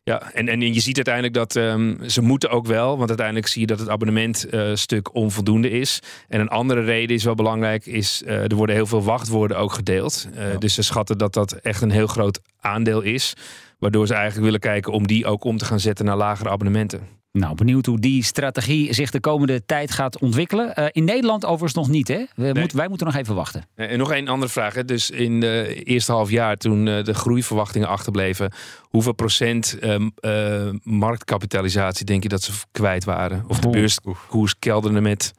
Ja, 0.03 0.33
en, 0.33 0.47
en 0.47 0.73
je 0.73 0.79
ziet 0.79 0.95
uiteindelijk 0.95 1.33
dat 1.33 1.55
um, 1.55 1.97
ze 2.09 2.21
moeten 2.21 2.49
ook 2.49 2.65
wel, 2.65 2.97
want 2.97 3.09
uiteindelijk 3.09 3.47
zie 3.47 3.61
je 3.61 3.67
dat 3.67 3.79
het 3.79 3.89
abonnementstuk 3.89 5.07
uh, 5.07 5.13
onvoldoende 5.13 5.69
is. 5.69 5.99
En 6.27 6.39
een 6.39 6.47
andere 6.47 6.81
reden 6.81 7.15
is 7.15 7.23
wel 7.23 7.35
belangrijk, 7.35 7.85
is 7.85 8.21
uh, 8.25 8.51
er 8.51 8.55
worden 8.55 8.75
heel 8.75 8.85
veel 8.85 9.03
wachtwoorden 9.03 9.57
ook 9.57 9.73
gedeeld. 9.73 10.27
Uh, 10.35 10.51
ja. 10.51 10.57
Dus 10.57 10.73
ze 10.73 10.81
schatten 10.81 11.17
dat 11.17 11.33
dat 11.33 11.53
echt 11.53 11.81
een 11.81 11.91
heel 11.91 12.07
groot 12.07 12.39
aandeel 12.59 13.01
is. 13.01 13.33
Waardoor 13.79 14.07
ze 14.07 14.13
eigenlijk 14.13 14.43
willen 14.43 14.59
kijken 14.59 14.93
om 14.93 15.07
die 15.07 15.25
ook 15.25 15.43
om 15.43 15.57
te 15.57 15.65
gaan 15.65 15.79
zetten 15.79 16.05
naar 16.05 16.17
lagere 16.17 16.49
abonnementen. 16.49 17.18
Nou, 17.31 17.55
benieuwd 17.55 17.85
hoe 17.85 17.99
die 17.99 18.23
strategie 18.23 18.93
zich 18.93 19.11
de 19.11 19.19
komende 19.19 19.65
tijd 19.65 19.91
gaat 19.91 20.19
ontwikkelen. 20.19 20.73
Uh, 20.79 20.85
in 20.91 21.03
Nederland 21.03 21.45
overigens 21.45 21.73
nog 21.73 21.87
niet, 21.89 22.07
hè? 22.07 22.25
We 22.35 22.43
nee. 22.43 22.53
moet, 22.53 22.71
wij 22.71 22.87
moeten 22.87 23.07
nog 23.07 23.15
even 23.15 23.35
wachten. 23.35 23.63
En 23.75 23.97
nog 23.97 24.11
één 24.11 24.27
andere 24.27 24.51
vraag. 24.51 24.73
Hè? 24.73 24.85
Dus 24.85 25.09
in 25.09 25.39
de 25.39 25.83
eerste 25.83 26.11
half 26.11 26.29
jaar, 26.29 26.57
toen 26.57 26.85
uh, 26.85 27.03
de 27.03 27.13
groeiverwachtingen 27.13 27.87
achterbleven... 27.87 28.51
hoeveel 28.81 29.13
procent 29.13 29.77
uh, 29.81 30.69
marktkapitalisatie 30.83 32.05
denk 32.05 32.23
je 32.23 32.29
dat 32.29 32.41
ze 32.41 32.51
kwijt 32.71 33.03
waren? 33.03 33.43
Of 33.47 33.59
de 33.59 33.69
beurskoers 33.69 34.59
kelderde 34.59 35.01
met... 35.01 35.33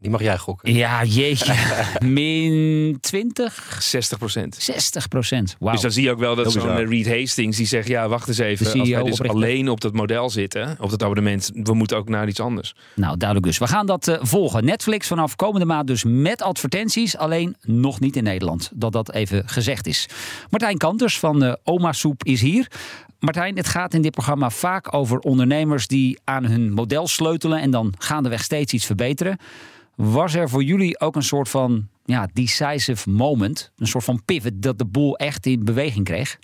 Die 0.00 0.10
mag 0.10 0.22
jij 0.22 0.38
gokken. 0.38 0.74
Ja, 0.74 1.04
jeetje. 1.04 1.54
Min 2.04 2.98
20? 3.00 3.78
60 3.80 4.18
procent. 4.18 4.54
60 4.54 5.08
procent. 5.08 5.56
Wow. 5.58 5.72
Dus 5.72 5.80
dan 5.80 5.90
zie 5.90 6.02
je 6.02 6.10
ook 6.10 6.18
wel 6.18 6.34
dat 6.34 6.52
zo'n 6.52 6.86
Reed 6.86 7.08
Hastings 7.08 7.56
die 7.56 7.66
zegt... 7.66 7.88
ja, 7.88 8.08
wacht 8.08 8.28
eens 8.28 8.38
even. 8.38 8.80
Als 8.80 8.88
wij 8.88 9.02
dus 9.02 9.22
alleen 9.22 9.68
op 9.68 9.80
dat 9.80 9.92
model 9.92 10.30
zitten, 10.30 10.76
op 10.80 10.90
dat 10.90 11.02
abonnement... 11.02 11.50
we 11.54 11.74
moeten 11.74 11.96
ook 11.96 12.08
naar 12.08 12.28
iets 12.28 12.40
anders. 12.40 12.74
Nou, 12.94 13.16
duidelijk 13.16 13.48
dus. 13.48 13.58
We 13.58 13.66
gaan 13.66 13.86
dat 13.86 14.08
uh, 14.08 14.16
volgen. 14.20 14.64
Netflix 14.64 15.06
vanaf 15.06 15.36
komende 15.36 15.66
maand 15.66 15.86
dus 15.86 16.04
met 16.04 16.42
advertenties. 16.42 17.16
Alleen 17.16 17.56
nog 17.62 18.00
niet 18.00 18.16
in 18.16 18.24
Nederland. 18.24 18.70
Dat 18.74 18.92
dat 18.92 19.12
even 19.12 19.48
gezegd 19.48 19.86
is. 19.86 20.08
Martijn 20.50 20.76
Kanters 20.76 21.18
van 21.18 21.44
uh, 21.44 21.52
Oma 21.64 21.92
Soep 21.92 22.24
is 22.24 22.40
hier. 22.40 22.70
Martijn, 23.18 23.56
het 23.56 23.68
gaat 23.68 23.94
in 23.94 24.02
dit 24.02 24.12
programma 24.12 24.50
vaak 24.50 24.94
over 24.94 25.18
ondernemers... 25.18 25.86
die 25.86 26.18
aan 26.24 26.44
hun 26.44 26.72
model 26.72 27.08
sleutelen... 27.08 27.60
en 27.60 27.70
dan 27.70 27.94
gaandeweg 27.98 28.42
steeds 28.42 28.72
iets 28.72 28.86
verbeteren... 28.86 29.38
Was 30.00 30.34
er 30.34 30.48
voor 30.48 30.62
jullie 30.62 31.00
ook 31.00 31.16
een 31.16 31.22
soort 31.22 31.48
van 31.48 31.88
ja, 32.04 32.28
decisive 32.32 33.10
moment, 33.10 33.72
een 33.76 33.86
soort 33.86 34.04
van 34.04 34.24
pivot, 34.24 34.52
dat 34.62 34.78
de 34.78 34.84
boel 34.84 35.16
echt 35.16 35.46
in 35.46 35.64
beweging 35.64 36.04
kreeg? 36.04 36.38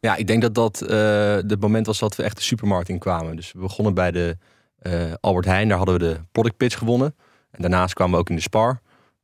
Ja, 0.00 0.16
ik 0.16 0.26
denk 0.26 0.42
dat 0.42 0.54
dat 0.54 0.82
uh, 0.82 0.88
het 1.34 1.60
moment 1.60 1.86
was 1.86 1.98
dat 1.98 2.16
we 2.16 2.22
echt 2.22 2.36
de 2.36 2.42
supermarkt 2.42 2.88
in 2.88 2.98
kwamen. 2.98 3.36
Dus 3.36 3.52
we 3.52 3.58
begonnen 3.58 3.94
bij 3.94 4.10
de 4.10 4.36
uh, 4.82 5.12
Albert 5.20 5.44
Heijn, 5.46 5.68
daar 5.68 5.76
hadden 5.76 5.98
we 5.98 6.04
de 6.04 6.20
product 6.32 6.56
pitch 6.56 6.78
gewonnen. 6.78 7.14
En 7.50 7.62
daarnaast 7.62 7.94
kwamen 7.94 8.14
we 8.14 8.20
ook 8.20 8.28
in 8.30 8.36
de 8.36 8.42
Spar. 8.42 8.80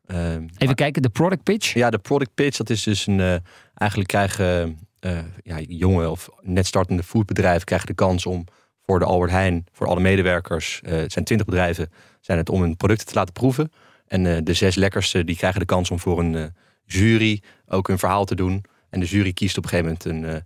Ehm, 0.07 0.47
Even 0.59 0.75
kijken, 0.75 1.03
de 1.03 1.09
product 1.09 1.43
pitch. 1.43 1.75
ja, 1.75 1.91
de 1.91 1.99
product 1.99 2.35
pitch, 2.35 2.57
dat 2.57 2.71
is 2.71 2.83
dus 2.83 3.07
een. 3.07 3.21
eh, 3.21 3.37
eigenlijk 3.75 4.11
krijgen 4.11 4.79
eh, 5.01 5.19
ja, 5.43 5.59
jonge 5.59 6.11
of 6.11 6.29
net 6.41 6.67
startende 6.67 7.03
foodbedrijven 7.03 7.65
krijgen 7.65 7.87
de 7.87 7.95
kans 7.95 8.27
om 8.27 8.45
voor 8.87 8.99
de 8.99 9.05
Albert 9.05 9.31
Heijn, 9.31 9.67
voor 9.73 9.87
alle 9.87 10.01
medewerkers, 10.01 10.81
eh, 10.83 10.93
het 10.93 11.13
zijn 11.13 11.25
twintig 11.25 11.47
bedrijven, 11.47 11.91
zijn 12.23 12.39
het 12.39 12.49
om 12.49 12.61
hun 12.61 12.77
producten 12.77 13.07
te 13.07 13.15
laten 13.15 13.33
proeven. 13.33 13.73
En 14.07 14.27
eh, 14.27 14.37
de 14.43 14.55
zes 14.55 14.75
lekkerste 14.75 15.25
die 15.25 15.37
krijgen 15.37 15.61
de 15.61 15.67
kans 15.67 15.91
om 15.91 15.99
voor 15.99 16.19
een 16.19 16.37
eh, 16.37 16.45
jury 16.85 17.43
ook 17.67 17.89
hun 17.89 17.99
verhaal 17.99 18.25
te 18.25 18.35
doen. 18.35 18.65
En 18.91 19.01
de 19.01 19.07
jury 19.07 19.33
kiest 19.33 19.57
op 19.59 19.65
een 19.65 19.69
gegeven 19.71 19.97
moment 20.01 20.25
een, 20.25 20.35
eh, 20.35 20.41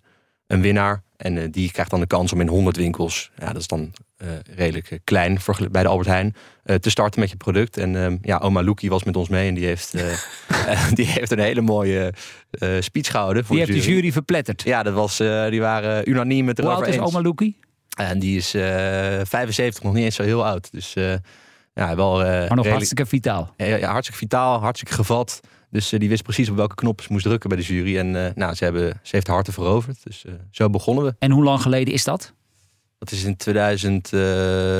een 0.47 0.61
winnaar. 0.61 1.03
En 1.17 1.39
eh, 1.39 1.45
die 1.51 1.71
krijgt 1.73 1.91
dan 1.91 2.01
de 2.01 2.07
kans 2.07 2.33
om 2.33 2.41
in 2.41 2.49
100 2.49 2.77
winkels, 2.77 3.31
ja, 3.39 3.47
dat 3.53 3.61
is 3.61 3.67
dan 3.67 3.93
eh, 4.17 4.29
redelijk 4.55 4.91
eh, 4.91 4.99
klein 5.05 5.41
vergel- 5.41 5.71
bij 5.71 5.83
de 5.83 5.89
Albert 5.89 6.09
Heijn, 6.09 6.35
eh, 6.65 6.77
te 6.77 6.91
starten 6.91 7.21
met 7.21 7.31
je 7.31 7.37
product. 7.37 7.77
En 7.77 7.97
ehm, 7.97 8.17
ja, 8.23 8.39
oma 8.39 8.63
Loekie 8.63 8.91
was 8.91 9.05
met 9.05 9.17
ons 9.17 9.29
mee 9.29 9.49
en 9.49 9.55
die 9.55 9.65
heeft, 9.67 9.95
eh, 9.95 10.13
eh, 10.13 10.89
die 10.99 11.07
heeft 11.07 11.31
een 11.31 11.39
hele 11.39 11.61
mooie 11.61 12.13
eh, 12.51 12.69
speech 12.81 13.11
gehouden. 13.11 13.45
Voor 13.45 13.57
Die 13.57 13.65
heeft 13.65 13.85
de 13.85 13.93
jury 13.93 14.13
verpletterd. 14.13 14.63
Ja, 14.63 14.83
dat 14.83 14.95
was, 14.95 15.21
eh, 15.21 15.49
die 15.49 15.61
waren 15.61 16.09
unaniem 16.11 16.49
het 16.49 16.59
Hoe 16.59 16.67
erover 16.67 16.85
oud 16.87 16.95
is 16.95 17.01
eens. 17.01 17.15
oma 17.15 17.23
Loekie? 17.23 17.59
En 17.99 18.19
die 18.19 18.37
is 18.37 18.55
eh 18.55 18.63
75, 19.25 19.83
nog 19.83 19.93
niet 19.95 20.05
eens 20.05 20.15
zo 20.15 20.23
heel 20.23 20.47
oud. 20.47 20.73
Dus 20.73 20.95
eh, 20.95 21.15
ja, 21.85 21.97
wel 21.97 22.13
eh, 22.23 22.27
Maar 22.27 22.39
nog 22.39 22.49
redelijk- 22.49 22.69
hartstikke 22.69 23.07
vitaal. 23.07 23.55
ja, 23.57 23.91
hartstikke 23.91 24.21
vitaal, 24.21 24.61
hartstikke 24.61 24.95
gevat. 24.95 25.41
Dus 25.71 25.93
eh, 25.93 26.01
die 26.01 26.09
wist 26.09 26.23
precies 26.23 26.49
op 26.51 26.57
welke 26.57 26.75
knop 26.75 27.01
ze 27.01 27.09
moest 27.11 27.25
drukken 27.25 27.49
bij 27.49 27.59
de 27.59 27.65
jury. 27.65 27.99
En 27.99 28.27
eh, 28.27 28.35
nou, 28.35 28.55
ze, 28.55 28.65
hebben, 28.65 29.01
ze 29.03 29.11
heeft 29.15 29.27
de 29.27 29.33
harten 29.33 29.53
veroverd. 29.53 30.05
Dus 30.05 30.25
zo 30.51 30.71
begonnen 30.71 31.05
we. 31.05 31.15
En 31.19 31.31
hoe 31.31 31.45
lang 31.45 31.63
geleden 31.63 31.95
is 31.95 32.05
dat? 32.05 32.33
Dat 32.99 33.11
is 33.11 33.25
in 33.25 33.37
2000, 33.37 34.13
eh, 34.13 34.21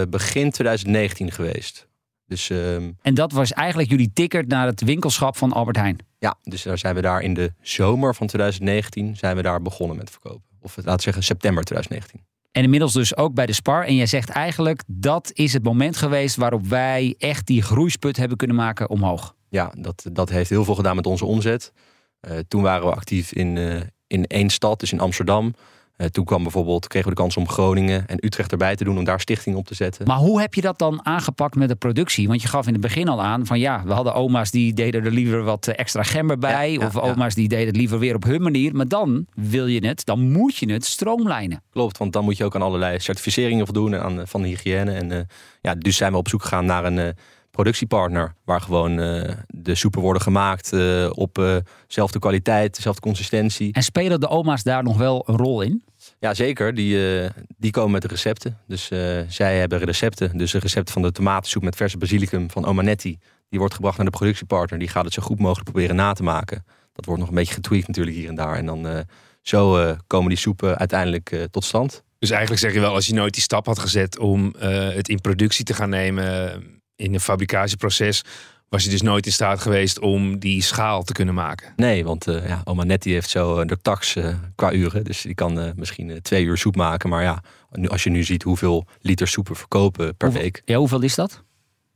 begin 0.09 0.51
2019 0.51 1.31
geweest. 1.33 1.89
Dus 2.27 2.51
ehm, 2.51 2.91
En 3.03 3.15
dat 3.15 3.33
was 3.33 3.53
eigenlijk 3.53 3.91
jullie 3.91 4.11
ticket 4.13 4.49
naar 4.49 4.67
het 4.67 4.81
winkelschap 4.83 5.37
van 5.37 5.53
Albert 5.53 5.77
Heijn. 5.77 5.99
ja, 6.19 6.35
dus 6.43 6.63
daar 6.63 6.79
zijn 6.79 6.95
we 6.95 7.01
daar 7.01 7.21
in 7.21 7.35
de 7.35 7.53
zomer 7.61 8.15
van 8.15 8.27
2019 8.27 9.17
zijn 9.17 9.37
we 9.37 9.43
daar 9.43 9.63
begonnen 9.63 9.97
met 9.97 10.11
verkopen. 10.11 10.43
Of 10.61 10.77
laten 10.77 10.95
we 10.97 11.03
zeggen 11.03 11.23
september 11.23 11.65
2019. 11.65 12.27
En 12.57 12.63
inmiddels 12.63 12.93
dus 12.93 13.17
ook 13.17 13.35
bij 13.35 13.47
de 13.47 13.53
Spar. 13.53 13.85
En 13.85 13.95
jij 13.95 14.07
zegt 14.07 14.29
eigenlijk, 14.29 14.83
dat 14.87 15.31
is 15.33 15.53
het 15.53 15.63
moment 15.63 15.97
geweest 15.97 16.37
waarop 16.37 16.67
wij 16.67 17.15
echt 17.19 17.47
die 17.47 17.63
groeisput 17.63 18.17
hebben 18.17 18.37
kunnen 18.37 18.57
maken 18.57 18.91
omhoog. 18.91 19.35
ja, 19.49 19.73
dat, 19.79 20.07
dat 20.13 20.29
heeft 20.29 20.51
heel 20.51 20.65
veel 20.65 20.75
gedaan 20.75 20.97
met 20.97 21.07
onze 21.07 21.25
omzet. 21.25 21.73
Eh, 22.21 22.39
toen 22.49 22.63
waren 22.63 22.87
we 22.87 22.95
actief 22.95 23.33
in, 23.33 23.57
eh, 23.57 23.81
in 24.07 24.27
één 24.27 24.51
stad, 24.51 24.81
dus 24.81 24.93
in 24.93 25.01
Amsterdam. 25.01 25.55
Eh, 25.97 26.07
toen 26.07 26.25
kwam 26.25 26.43
bijvoorbeeld, 26.43 26.87
kregen 26.87 27.09
we 27.09 27.15
de 27.15 27.21
kans 27.21 27.37
om 27.37 27.49
Groningen 27.49 28.07
en 28.07 28.25
Utrecht 28.25 28.53
erbij 28.53 28.77
te 28.77 28.85
doen, 28.85 28.99
om 28.99 29.05
daar 29.05 29.21
stichting 29.21 29.57
op 29.57 29.67
te 29.67 29.75
zetten. 29.75 30.07
Maar 30.07 30.17
hoe 30.17 30.41
heb 30.41 30.55
je 30.55 30.61
dat 30.61 30.79
dan 30.79 31.01
aangepakt 31.07 31.55
met 31.55 31.69
de 31.69 31.77
productie? 31.77 32.29
Want 32.29 32.43
je 32.43 32.49
gaf 32.49 32.67
in 32.67 32.73
het 32.73 32.83
begin 32.83 33.09
al 33.09 33.23
aan 33.23 33.47
van 33.47 33.59
ja, 33.59 33.83
we 33.85 33.93
hadden 33.93 34.15
oma's 34.15 34.51
die 34.51 34.73
deden 34.73 35.05
er 35.05 35.11
liever 35.11 35.43
wat 35.43 35.67
eh, 35.67 35.79
extra 35.79 36.03
gember 36.03 36.39
bij. 36.39 36.73
Ja, 36.73 36.81
ja, 36.81 36.87
of 36.87 36.95
ja. 36.95 37.01
oma's 37.01 37.35
die 37.35 37.49
deden 37.49 37.67
het 37.67 37.77
liever 37.77 37.99
weer 37.99 38.15
op 38.15 38.25
hun 38.25 38.43
manier. 38.43 38.75
Maar 38.75 38.89
dan 38.89 39.27
wil 39.35 39.67
je 39.67 39.87
het, 39.87 40.05
dan 40.05 40.31
moet 40.31 40.57
je 40.57 40.73
het 40.73 40.85
stroomlijnen. 40.85 41.63
Klopt, 41.71 41.99
want 41.99 42.13
dan 42.13 42.25
moet 42.25 42.37
je 42.37 42.45
ook 42.45 42.55
aan 42.55 42.63
allerlei 42.63 43.01
certificeringen 43.01 43.67
voldoen 43.67 43.95
en 43.95 44.03
aan, 44.03 44.21
eh, 44.21 44.27
van 44.27 44.43
de 44.43 44.49
hygiëne. 44.49 44.93
En 44.93 45.29
ja, 45.61 45.75
dus 45.75 45.97
zijn 45.97 46.13
we 46.13 46.19
op 46.19 46.29
zoek 46.29 46.43
gegaan 46.43 46.65
naar 46.65 46.85
een 46.85 47.15
productiepartner. 47.57 48.35
Waar 48.45 48.61
gewoon 48.61 49.01
eh, 49.01 49.35
de 49.47 49.75
soepen 49.75 50.01
worden 50.01 50.23
gemaakt 50.23 50.73
eh, 50.73 51.11
op 51.15 51.39
eh, 51.39 51.57
dezelfde 51.87 52.19
kwaliteit, 52.19 52.77
dezelfde 52.77 53.01
consistentie. 53.01 53.73
En 53.73 53.83
spelen 53.83 54.21
de 54.21 54.29
oma's 54.29 54.63
daar 54.63 54.83
nog 54.83 54.97
wel 54.97 55.25
een 55.27 55.37
rol 55.37 55.61
in? 55.63 55.85
Ja, 56.19 56.35
zeker. 56.35 56.75
Die, 56.75 57.21
eh, 57.23 57.31
die 57.57 57.71
komen 57.71 57.91
met 57.91 58.03
de 58.03 58.09
recepten. 58.09 58.59
Dus 58.67 58.91
eh, 58.91 59.21
zij 59.29 59.59
hebben 59.59 59.79
recepten. 59.79 60.39
Dus 60.39 60.53
een 60.53 60.61
recept 60.61 60.91
van 60.91 61.03
de 61.03 61.13
tomatensoep 61.13 61.63
met 61.63 61.77
verse 61.77 61.99
basilicum 61.99 62.51
van 62.51 62.65
Omanetti. 62.65 63.19
Die 63.49 63.59
wordt 63.59 63.75
gebracht 63.75 63.97
naar 63.97 64.07
de 64.07 64.17
productiepartner. 64.19 64.79
Die 64.79 64.89
gaat 64.89 65.05
het 65.05 65.13
zo 65.13 65.23
goed 65.23 65.39
mogelijk 65.39 65.71
proberen 65.71 65.97
na 65.97 66.13
te 66.13 66.23
maken. 66.23 66.65
Dat 66.93 67.05
wordt 67.05 67.21
nog 67.21 67.29
een 67.29 67.37
beetje 67.37 67.55
getweakt 67.55 67.87
natuurlijk 67.87 68.17
hier 68.17 68.29
en 68.29 68.35
daar. 68.35 68.57
En 68.57 68.67
dan 68.67 68.87
eh, 68.87 68.99
zo 69.43 69.77
eh, 69.79 69.97
komen 70.07 70.29
die 70.29 70.39
soepen 70.39 70.79
uiteindelijk 70.79 71.31
eh, 71.33 71.43
tot 71.43 71.65
stand. 71.65 72.05
Dus 72.19 72.31
eigenlijk 72.31 72.61
zeg 72.61 72.73
je 72.73 72.81
wel, 72.81 72.95
als 72.95 73.07
je 73.07 73.15
nooit 73.15 73.35
die 73.35 73.43
stap 73.43 73.67
had 73.67 73.79
gezet 73.79 74.19
om 74.19 74.55
eh, 74.59 74.89
het 74.89 75.09
in 75.09 75.21
productie 75.21 75.65
te 75.65 75.75
gaan 75.75 75.89
nemen 75.89 76.53
eh, 76.53 76.61
in 76.97 77.15
een 77.15 77.21
fabricatieproces, 77.21 78.23
was 78.69 78.85
je 78.85 78.91
dus 78.91 79.03
nooit 79.03 79.27
in 79.27 79.33
staat 79.33 79.61
geweest 79.61 80.01
om 80.01 80.39
die 80.39 80.63
schaal 80.63 81.03
te 81.03 81.13
kunnen 81.13 81.35
maken. 81.35 81.73
Nee, 81.77 82.05
want 82.05 82.27
eh 82.27 82.49
ja, 82.49 82.61
Omanetti 82.65 83.13
heeft 83.13 83.31
zo 83.31 83.61
eh, 83.61 83.67
de 83.67 83.81
tax 83.83 84.17
eh, 84.17 84.35
qua 84.55 84.73
uren. 84.73 85.05
Dus 85.05 85.23
die 85.23 85.35
kan 85.35 85.61
eh, 85.61 85.71
misschien 85.77 86.23
twee 86.23 86.45
uur 86.45 86.59
soep 86.59 86.77
maken. 86.77 87.09
Maar 87.09 87.23
ja, 87.23 87.43
nu, 87.71 87.89
als 87.89 88.05
je 88.05 88.11
nu 88.11 88.23
ziet 88.23 88.43
hoeveel 88.43 88.87
liter 89.01 89.29
soep 89.29 89.49
we 89.49 89.55
verkopen 89.55 90.17
per 90.17 90.33
week. 90.33 90.63
Ja, 90.65 90.77
hoeveel 90.77 91.03
is 91.03 91.15
dat? 91.15 91.45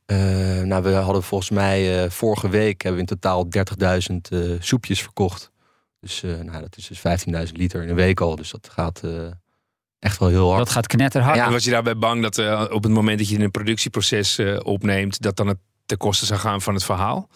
Eh, 0.06 0.62
nou, 0.62 0.82
we 0.82 0.90
hadden 0.90 1.22
volgens 1.22 1.50
mij 1.50 2.04
eh, 2.04 2.10
vorige 2.10 2.48
week 2.48 2.82
hebben 2.82 3.04
we 3.04 3.10
in 3.10 3.18
totaal 3.18 3.46
30.000 4.10 4.16
eh, 4.30 4.40
soepjes 4.58 5.02
verkocht. 5.02 5.50
Dus 6.00 6.22
eh, 6.22 6.30
nou, 6.30 6.60
dat 6.60 6.76
is 6.76 6.86
dus 6.86 6.98
15.000 7.48 7.52
liter 7.52 7.82
in 7.82 7.88
een 7.88 7.94
week 7.94 8.20
al. 8.20 8.36
Dus 8.36 8.50
dat 8.50 8.68
gaat 8.72 9.00
eh, 9.04 9.10
echt 10.00 10.18
wel 10.18 10.28
heel 10.28 10.48
hard. 10.48 10.58
Dat 10.58 10.70
gaat 10.70 10.86
knetterhard. 10.86 11.36
Ja. 11.36 11.46
En 11.46 11.52
was 11.52 11.64
je 11.64 11.70
daarbij 11.70 11.96
bang 11.96 12.22
dat 12.22 12.38
eh, 12.38 12.64
op 12.70 12.82
het 12.82 12.92
moment 12.92 13.18
dat 13.18 13.28
je 13.28 13.38
een 13.38 13.50
productieproces 13.50 14.38
eh, 14.38 14.58
opneemt, 14.62 15.22
dat 15.22 15.36
dan 15.36 15.46
het 15.46 15.58
ten 15.86 15.98
koste 15.98 16.26
zou 16.26 16.40
gaan 16.40 16.60
van 16.60 16.74
het 16.74 16.84
verhaal? 16.84 17.28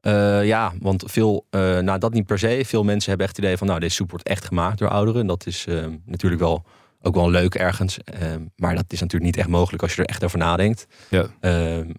Eh, 0.00 0.46
ja, 0.46 0.72
want 0.80 1.04
veel, 1.06 1.46
eh, 1.50 1.78
nou 1.78 1.98
dat 1.98 2.12
niet 2.12 2.26
per 2.26 2.38
se. 2.38 2.62
Veel 2.66 2.84
mensen 2.84 3.08
hebben 3.08 3.26
echt 3.26 3.36
het 3.36 3.44
idee 3.44 3.56
van, 3.56 3.66
nou 3.66 3.80
deze 3.80 3.94
soep 3.94 4.10
wordt 4.10 4.28
echt 4.28 4.44
gemaakt 4.44 4.78
door 4.78 4.88
ouderen. 4.88 5.20
En 5.20 5.26
dat 5.26 5.46
is 5.46 5.66
natuurlijk 6.06 6.40
wel 6.40 6.64
ook 7.02 7.14
wel 7.14 7.30
leuk 7.30 7.54
ergens. 7.54 7.98
Maar 8.56 8.74
dat 8.74 8.84
is 8.88 9.00
natuurlijk 9.00 9.24
niet 9.24 9.36
echt 9.36 9.48
mogelijk 9.48 9.82
als 9.82 9.94
je 9.94 10.02
er 10.02 10.08
echt 10.08 10.24
over 10.24 10.38
nadenkt. 10.38 10.86
Ja. 11.10 11.26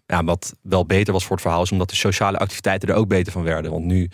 Ja, 0.06 0.24
wat 0.24 0.56
wel 0.62 0.86
beter 0.86 1.14
was 1.14 1.24
voor 1.24 1.36
het 1.36 1.42
verhaal 1.42 1.62
is 1.62 1.72
omdat 1.72 1.90
de 1.90 1.96
sociale 1.96 2.38
activiteiten 2.38 2.90
er 2.90 2.96
ook 2.96 3.08
beter 3.08 3.32
van 3.32 3.44
werden. 3.44 3.72
Want 3.72 3.86
nu 3.86 4.10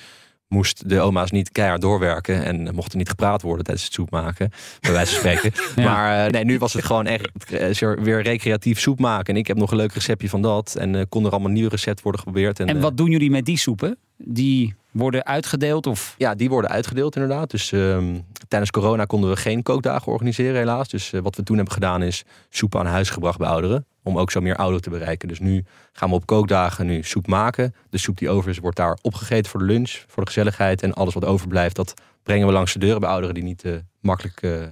moest 0.51 0.89
de 0.89 0.99
oma's 0.99 1.31
niet 1.31 1.51
keihard 1.51 1.81
doorwerken 1.81 2.43
en 2.43 2.75
mocht 2.75 2.91
er 2.91 2.97
niet 2.97 3.09
gepraat 3.09 3.41
worden 3.41 3.65
tijdens 3.65 3.85
het 3.85 3.93
soep 3.93 4.11
maken, 4.11 4.51
bij 4.79 4.91
wijze 4.91 5.11
van 5.11 5.19
spreken. 5.19 5.51
Ja. 5.75 5.83
Maar 5.83 6.25
eh, 6.25 6.31
nee, 6.31 6.43
nu 6.43 6.57
was 6.57 6.73
het 6.73 6.83
gewoon 6.85 7.05
echt 7.05 7.29
eh, 7.51 7.93
weer 8.03 8.21
recreatief 8.21 8.79
soep 8.79 8.99
maken. 8.99 9.33
En 9.33 9.39
ik 9.39 9.47
heb 9.47 9.57
nog 9.57 9.71
een 9.71 9.77
leuk 9.77 9.93
receptje 9.93 10.29
van 10.29 10.41
dat. 10.41 10.75
En 10.75 10.95
eh, 10.95 11.01
kon 11.09 11.25
er 11.25 11.31
allemaal 11.31 11.51
nieuwe 11.51 11.69
recept 11.69 12.01
worden 12.01 12.21
geprobeerd. 12.21 12.59
En, 12.59 12.67
En 12.67 12.79
wat 12.79 12.97
doen 12.97 13.11
jullie 13.11 13.29
met 13.29 13.45
die 13.45 13.57
soepen? 13.57 13.97
Die 14.17 14.75
worden 14.91 15.25
uitgedeeld 15.25 15.87
of... 15.87 16.15
ja, 16.17 16.35
die 16.35 16.49
worden 16.49 16.69
uitgedeeld 16.69 17.15
inderdaad. 17.15 17.51
Dus 17.51 17.71
ehm, 17.71 18.19
tijdens 18.47 18.71
corona 18.71 19.05
konden 19.05 19.29
we 19.29 19.35
geen 19.35 19.63
kookdagen 19.63 20.11
organiseren 20.11 20.55
helaas. 20.55 20.89
Dus 20.89 21.11
wat 21.21 21.35
we 21.35 21.43
toen 21.43 21.55
hebben 21.55 21.73
gedaan 21.73 22.03
is 22.03 22.23
soep 22.49 22.75
aan 22.75 22.85
huis 22.85 23.09
gebracht 23.09 23.37
bij 23.37 23.47
ouderen. 23.47 23.85
Om 24.03 24.17
ook 24.17 24.31
zo 24.31 24.41
meer 24.41 24.55
ouderen 24.55 24.81
te 24.81 24.89
bereiken. 24.89 25.27
Dus 25.27 25.39
nu 25.39 25.65
gaan 25.91 26.09
we 26.09 26.15
op 26.15 26.25
kookdagen 26.25 26.85
nu 26.85 27.03
soep 27.03 27.27
maken. 27.27 27.75
De 27.89 27.97
soep 27.97 28.17
die 28.17 28.29
over 28.29 28.49
is 28.49 28.57
wordt 28.57 28.77
daar 28.77 28.97
opgegeten 29.01 29.51
voor 29.51 29.59
de 29.59 29.65
lunch. 29.65 30.03
Voor 30.07 30.23
de 30.23 30.29
gezelligheid. 30.31 30.81
En 30.81 30.93
alles 30.93 31.13
wat 31.13 31.25
overblijft 31.25 31.75
dat 31.75 31.93
brengen 32.23 32.47
we 32.47 32.53
langs 32.53 32.73
de 32.73 32.79
deuren 32.79 32.99
bij 32.99 33.09
ouderen 33.09 33.35
die 33.35 33.43
niet 33.43 33.63
eh, 33.63 33.73
makkelijk 33.99 34.41
eh, 34.41 34.63
eh, 34.63 34.69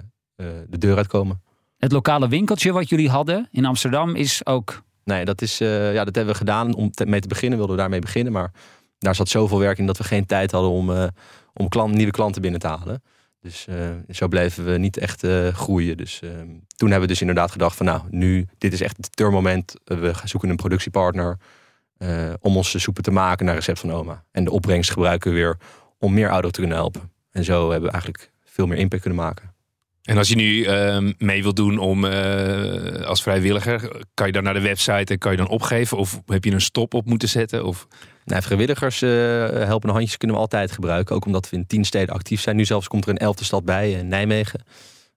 de 0.68 0.78
deur 0.78 0.96
uitkomen. 0.96 1.42
Het 1.78 1.92
lokale 1.92 2.28
winkeltje 2.28 2.72
wat 2.72 2.88
jullie 2.88 3.08
hadden 3.08 3.48
in 3.50 3.64
Amsterdam 3.64 4.14
is 4.14 4.46
ook... 4.46 4.82
Nee, 5.04 5.24
dat, 5.24 5.42
is, 5.42 5.58
ja, 5.58 6.04
dat 6.04 6.14
hebben 6.14 6.32
we 6.32 6.38
gedaan 6.38 6.74
om 6.74 6.90
te- 6.90 7.06
mee 7.06 7.20
te 7.20 7.28
beginnen. 7.28 7.58
Wilden 7.58 7.76
we 7.76 7.82
daarmee 7.82 8.00
beginnen. 8.00 8.32
Maar 8.32 8.52
daar 8.98 9.14
zat 9.14 9.28
zoveel 9.28 9.58
werk 9.58 9.78
in 9.78 9.86
dat 9.86 9.98
we 9.98 10.04
geen 10.04 10.26
tijd 10.26 10.50
hadden 10.50 10.70
om, 10.70 10.90
om 11.54 11.68
klant, 11.68 11.94
nieuwe 11.94 12.12
klanten 12.12 12.42
binnen 12.42 12.60
te 12.60 12.66
halen. 12.66 13.02
Dus 13.40 13.66
eh, 13.66 13.90
zo 14.10 14.28
bleven 14.28 14.64
we 14.64 14.78
niet 14.78 14.96
echt 14.96 15.24
eh, 15.24 15.48
groeien. 15.48 15.96
Dus 15.96 16.20
eh, 16.22 16.30
toen 16.76 16.90
hebben 16.90 17.00
we 17.00 17.06
dus 17.06 17.20
inderdaad 17.20 17.50
gedacht 17.50 17.76
van 17.76 17.86
nou, 17.86 18.02
nu, 18.10 18.46
dit 18.58 18.72
is 18.72 18.80
echt 18.80 18.96
het 18.96 19.16
turmoment. 19.16 19.74
Uh, 19.84 19.98
we 19.98 20.12
zoeken 20.24 20.48
een 20.48 20.56
productiepartner 20.56 21.38
eh, 22.00 22.32
om 22.40 22.56
onze 22.56 22.78
soepen 22.78 23.02
te 23.02 23.10
maken 23.10 23.46
naar 23.46 23.54
recept 23.54 23.78
van 23.78 23.92
oma. 23.92 24.24
En 24.32 24.44
de 24.44 24.50
opbrengst 24.50 24.90
gebruiken 24.90 25.30
we 25.30 25.36
weer 25.36 25.56
om 25.98 26.14
meer 26.14 26.28
ouderen 26.28 26.52
te 26.52 26.60
kunnen 26.60 26.78
helpen. 26.78 27.12
En 27.30 27.44
zo 27.44 27.70
hebben 27.70 27.86
we 27.86 27.92
eigenlijk 27.92 28.30
veel 28.44 28.66
meer 28.66 28.78
impact 28.78 29.02
kunnen 29.02 29.20
maken. 29.20 29.54
En 30.02 30.16
als 30.16 30.28
je 30.28 30.36
nu 30.36 30.64
ehm, 30.64 31.12
mee 31.18 31.42
wilt 31.42 31.56
doen 31.56 31.78
om 31.78 32.04
eh, 32.04 33.06
als 33.06 33.22
vrijwilliger, 33.22 34.06
kan 34.14 34.26
je 34.26 34.32
dan 34.32 34.42
naar 34.42 34.54
de 34.54 34.60
website 34.60 35.12
en 35.12 35.18
kan 35.18 35.30
je 35.30 35.36
dan 35.36 35.48
opgeven? 35.48 35.96
Of 35.96 36.22
heb 36.26 36.44
je 36.44 36.52
een 36.52 36.60
stop 36.60 36.94
op 36.94 37.06
moeten 37.06 37.28
zetten? 37.28 37.64
Of... 37.64 37.86
Nou, 38.30 38.42
vrijwilligers 38.42 39.02
eh 39.02 39.10
helpende 39.50 39.94
handjes 39.94 40.16
kunnen 40.16 40.36
we 40.36 40.42
altijd 40.42 40.72
gebruiken. 40.72 41.14
Ook 41.14 41.24
omdat 41.24 41.50
we 41.50 41.56
in 41.56 41.66
tien 41.66 41.84
steden 41.84 42.14
actief 42.14 42.40
zijn. 42.40 42.56
Nu 42.56 42.64
zelfs 42.64 42.88
komt 42.88 43.04
er 43.04 43.10
een 43.10 43.16
elfde 43.16 43.44
stad 43.44 43.64
bij, 43.64 43.98
eh, 43.98 44.02
Nijmegen. 44.02 44.60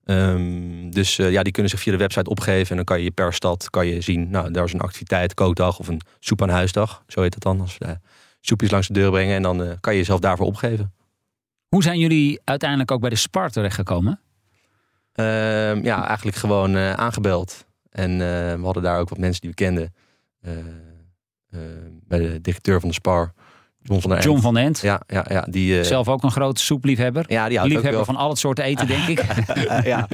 Ehm, 0.04 0.90
dus 0.90 1.20
eh, 1.20 1.32
ja, 1.32 1.44
die 1.44 1.52
kunnen 1.52 1.72
zich 1.72 1.80
via 1.80 1.92
de 1.92 1.98
website 1.98 2.30
opgeven. 2.30 2.70
En 2.70 2.76
dan 2.76 2.86
kan 2.86 3.02
je 3.02 3.12
per 3.12 3.34
stad 3.34 3.70
kan 3.70 3.88
je 3.88 4.02
zien, 4.02 4.30
nou, 4.30 4.52
daar 4.52 4.64
is 4.64 4.74
een 4.74 4.80
activiteit, 4.80 5.34
kookdag 5.34 5.80
of 5.80 5.88
een 5.88 6.02
soep 6.20 6.42
aan 6.42 6.50
huisdag. 6.50 7.04
Zo 7.08 7.22
heet 7.22 7.34
het 7.34 7.44
dan. 7.44 7.62
Als 7.62 7.78
we 7.78 7.98
soepjes 8.42 8.72
langs 8.72 8.88
de 8.88 8.94
deur 8.94 9.12
brengen. 9.12 9.36
En 9.36 9.42
dan 9.42 9.78
kan 9.80 9.94
je 9.94 10.00
jezelf 10.00 10.20
daarvoor 10.20 10.46
opgeven. 10.46 10.94
Hoe 11.68 11.84
zijn 11.84 12.00
jullie 12.00 12.42
uiteindelijk 12.44 12.92
ook 12.92 13.02
bij 13.02 13.10
de 13.10 13.16
Spar 13.16 13.50
terechtgekomen? 13.50 14.20
Ehm, 15.14 15.84
ja, 15.84 16.08
eigenlijk 16.08 16.38
gewoon 16.38 16.78
aangebeld. 16.78 17.66
En 17.90 18.18
we 18.18 18.64
hadden 18.64 18.84
daar 18.84 19.00
ook 19.00 19.10
wat 19.10 19.18
mensen 19.18 19.42
die 19.42 19.50
we 19.50 19.56
kenden. 19.56 19.94
Eh, 21.54 21.60
bij 22.08 22.20
de 22.20 22.42
directeur 22.42 22.80
van 22.80 22.90
de 22.90 22.96
Spar, 22.96 23.34
John 23.84 24.02
van 24.02 24.10
der 24.10 24.20
End. 24.20 24.28
John 24.28 24.42
van 24.42 24.58
End, 24.58 24.80
Ja, 24.80 25.02
ja, 25.08 25.26
ja, 25.30 25.48
die, 25.50 25.80
eh, 25.80 25.86
zelf 25.86 26.08
ook 26.08 26.24
een 26.24 26.32
grote 26.32 26.62
soepliefhebber. 26.62 27.26
ja, 27.28 27.50
die 27.50 27.62
Liefhebber 27.62 27.92
wel 27.92 28.06
van 28.06 28.16
al 28.16 28.30
het 28.30 28.38
soorten 28.38 28.64
eten, 28.64 28.88
denk 28.88 29.08
ik. 29.08 29.26
ja. 29.94 30.08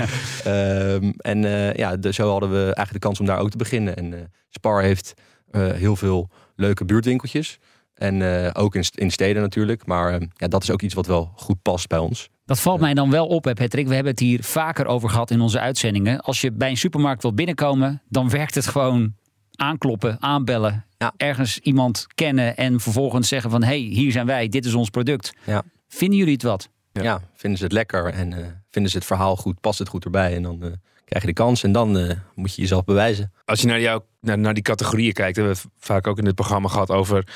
Ehm, 0.44 1.12
en 1.18 1.46
eh, 1.46 1.74
ja, 1.74 1.98
de, 1.98 2.14
zo 2.14 2.32
hadden 2.32 2.50
we 2.50 2.64
eigenlijk 2.64 2.92
de 2.92 3.00
kans 3.00 3.20
om 3.20 3.26
daar 3.26 3.40
ook 3.40 3.50
te 3.50 3.58
beginnen. 3.58 3.96
En 3.96 4.14
eh, 4.14 4.20
Spar 4.50 4.82
heeft 4.82 5.14
heel 5.52 5.96
veel 5.96 6.30
leuke 6.56 6.86
buurtwinkeltjes. 6.86 7.60
En 8.00 8.54
ook 8.56 8.76
in, 8.76 8.84
in 8.92 9.12
steden 9.12 9.42
natuurlijk. 9.42 9.86
Maar 9.86 10.14
eh, 10.14 10.28
ja, 10.34 10.48
dat 10.48 10.64
is 10.64 10.72
ook 10.72 10.82
iets 10.82 10.94
wat 10.94 11.08
wel 11.08 11.32
goed 11.36 11.62
past 11.62 11.88
bij 11.88 11.98
ons. 11.98 12.30
Dat 12.46 12.60
valt 12.60 12.80
mij 12.80 12.94
dan 12.94 13.10
wel 13.10 13.28
op, 13.28 13.44
hè, 13.44 13.54
Patrick. 13.54 13.88
We 13.88 13.94
hebben 13.94 14.12
het 14.12 14.22
hier 14.22 14.44
vaker 14.44 14.86
over 14.86 15.10
gehad 15.10 15.32
in 15.32 15.42
onze 15.42 15.60
uitzendingen. 15.60 16.20
Als 16.22 16.42
je 16.42 16.52
bij 16.52 16.70
een 16.70 16.78
supermarkt 16.78 17.22
wilt 17.22 17.36
binnenkomen, 17.36 18.02
dan 18.08 18.30
werkt 18.30 18.56
het 18.56 18.68
gewoon 18.68 19.14
aankloppen, 19.60 20.22
aanbellen. 20.22 20.86
Ja. 20.98 21.14
Ergens 21.18 21.60
iemand 21.60 22.08
kennen 22.16 22.58
en 22.58 22.80
vervolgens 22.80 23.28
zeggen 23.28 23.52
van... 23.52 23.62
hé, 23.62 23.68
hey, 23.68 23.78
hier 23.78 24.12
zijn 24.12 24.26
wij, 24.26 24.48
dit 24.50 24.66
is 24.66 24.74
ons 24.74 24.90
product. 24.90 25.34
Ja. 25.46 25.64
Vinden 25.88 26.18
jullie 26.18 26.34
het 26.34 26.44
wat? 26.44 26.70
Ja. 26.92 27.04
Ja. 27.04 27.22
vinden 27.34 27.60
ze 27.60 27.64
het 27.64 27.74
lekker 27.74 28.06
en 28.06 28.34
eh, 28.34 28.46
vinden 28.72 28.92
ze 28.92 28.98
het 28.98 29.08
verhaal 29.08 29.36
goed, 29.36 29.62
past 29.62 29.80
het 29.80 29.88
goed 29.88 30.06
erbij. 30.06 30.36
En 30.36 30.44
dan 30.44 30.64
eh, 30.64 30.72
krijg 31.06 31.24
je 31.24 31.28
de 31.28 31.34
kans 31.34 31.64
en 31.64 31.72
dan 31.72 31.98
eh, 31.98 32.16
moet 32.36 32.56
je 32.56 32.62
jezelf 32.62 32.84
bewijzen. 32.84 33.32
Als 33.46 33.62
je 33.62 33.68
naar, 33.68 33.82
jou, 33.82 34.02
naar, 34.22 34.38
naar 34.38 34.54
die 34.54 34.64
categorieën 34.64 35.14
kijkt, 35.14 35.36
hebben 35.36 35.56
we 35.56 35.62
vaak 35.78 36.08
ook 36.08 36.18
in 36.18 36.26
het 36.26 36.36
programma 36.36 36.68
gehad 36.68 36.92
over 36.92 37.28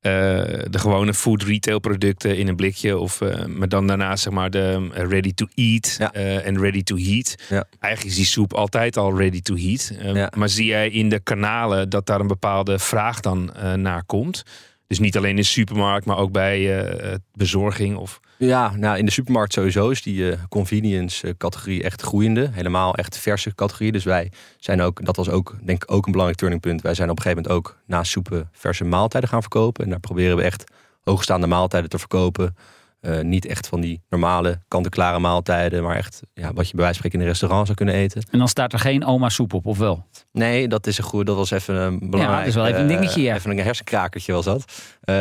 de 0.00 0.78
gewone 0.78 1.14
food 1.14 1.42
retail 1.42 1.78
producten 1.78 2.36
in 2.36 2.48
een 2.48 2.56
blikje. 2.56 2.98
Of, 2.98 3.20
eh, 3.20 3.44
maar 3.44 3.68
dan 3.68 3.86
daarnaast 3.86 4.22
zeg 4.22 4.32
maar 4.32 4.50
de 4.50 4.88
eh, 4.94 5.08
ready 5.08 5.32
to 5.34 5.46
eat 5.54 5.96
Ja. 5.98 6.12
eh, 6.12 6.46
en 6.46 6.58
ready 6.60 6.82
to 6.82 6.96
heat. 6.96 7.34
Ja. 7.48 7.64
Eigenlijk 7.80 8.12
is 8.14 8.18
die 8.22 8.28
soep 8.30 8.52
altijd 8.54 8.96
al 8.96 9.16
ready 9.18 9.40
to 9.40 9.56
heat. 9.56 9.92
Eh, 9.98 10.14
Ja. 10.14 10.32
Maar 10.36 10.48
zie 10.48 10.66
jij 10.66 10.88
in 10.90 11.08
de 11.08 11.20
kanalen 11.20 11.88
dat 11.88 12.06
daar 12.06 12.20
een 12.20 12.26
bepaalde 12.26 12.78
vraag 12.78 13.20
dan 13.20 13.54
eh, 13.54 13.72
naar 13.74 14.04
komt? 14.04 14.42
Dus 14.86 14.98
niet 14.98 15.16
alleen 15.16 15.30
in 15.30 15.36
de 15.36 15.42
supermarkt, 15.42 16.06
maar 16.06 16.16
ook 16.18 16.32
bij 16.32 16.84
eh, 16.84 17.14
bezorging 17.34 17.96
of... 17.96 18.20
Ja, 18.42 18.76
nou 18.76 18.98
in 18.98 19.04
de 19.04 19.10
supermarkt 19.10 19.52
sowieso 19.52 19.88
is 19.88 20.02
die 20.02 20.32
eh, 20.32 20.38
convenience 20.48 21.26
eh, 21.26 21.34
categorie 21.36 21.82
echt 21.82 22.02
groeiende. 22.02 22.48
Helemaal 22.52 22.94
echt 22.94 23.18
verse 23.18 23.54
categorie. 23.54 23.92
Dus 23.92 24.04
wij 24.04 24.32
zijn 24.58 24.80
ook, 24.80 25.04
dat 25.04 25.16
was 25.16 25.28
ook 25.28 25.56
denk 25.62 25.82
ik 25.82 25.92
ook 25.92 26.04
een 26.06 26.10
belangrijk 26.10 26.40
turningpunt. 26.40 26.82
Wij 26.82 26.94
zijn 26.94 27.10
op 27.10 27.16
een 27.16 27.22
gegeven 27.22 27.42
moment 27.42 27.58
ook 27.66 27.76
naast 27.86 28.10
soepen 28.10 28.48
verse 28.52 28.84
maaltijden 28.84 29.28
gaan 29.28 29.40
verkopen. 29.40 29.84
En 29.84 29.90
daar 29.90 30.00
proberen 30.00 30.36
we 30.36 30.42
echt 30.42 30.64
hoogstaande 31.02 31.46
maaltijden 31.46 31.90
te 31.90 31.98
verkopen. 31.98 32.56
Eh, 33.00 33.20
niet 33.20 33.46
echt 33.46 33.66
van 33.66 33.80
die 33.80 34.02
normale 34.08 34.60
kant-en-klare 34.68 35.18
maaltijden, 35.18 35.82
maar 35.82 35.96
echt 35.96 36.20
ja, 36.34 36.52
wat 36.52 36.68
je 36.68 36.74
bij 36.74 36.84
wijze 36.84 36.84
van 36.84 36.94
spreken 36.94 37.18
in 37.18 37.20
een 37.24 37.30
restaurant 37.30 37.64
zou 37.64 37.76
kunnen 37.76 37.94
eten. 37.94 38.22
En 38.30 38.38
dan 38.38 38.48
staat 38.48 38.72
er 38.72 38.78
geen 38.78 39.04
oma 39.04 39.28
soep 39.28 39.52
op, 39.54 39.66
of 39.66 39.78
wel? 39.78 40.06
Nee, 40.32 40.68
dat 40.68 40.86
is 40.86 40.98
een 40.98 41.04
goed. 41.04 41.26
Dat 41.26 41.36
was 41.36 41.50
even 41.50 41.74
een 41.74 41.98
belangrijk. 42.10 42.38
dat 42.38 42.46
is 42.48 42.54
wel 42.54 42.66
even 42.66 42.80
een 42.80 42.90
eh, 42.90 42.96
dingetje, 42.98 43.22
ja. 43.22 43.34
Even 43.34 43.50
een 43.50 43.58
hersenkrakertje 43.58 44.32
was 44.32 44.44
dat. 44.44 44.64
Eh, 45.00 45.14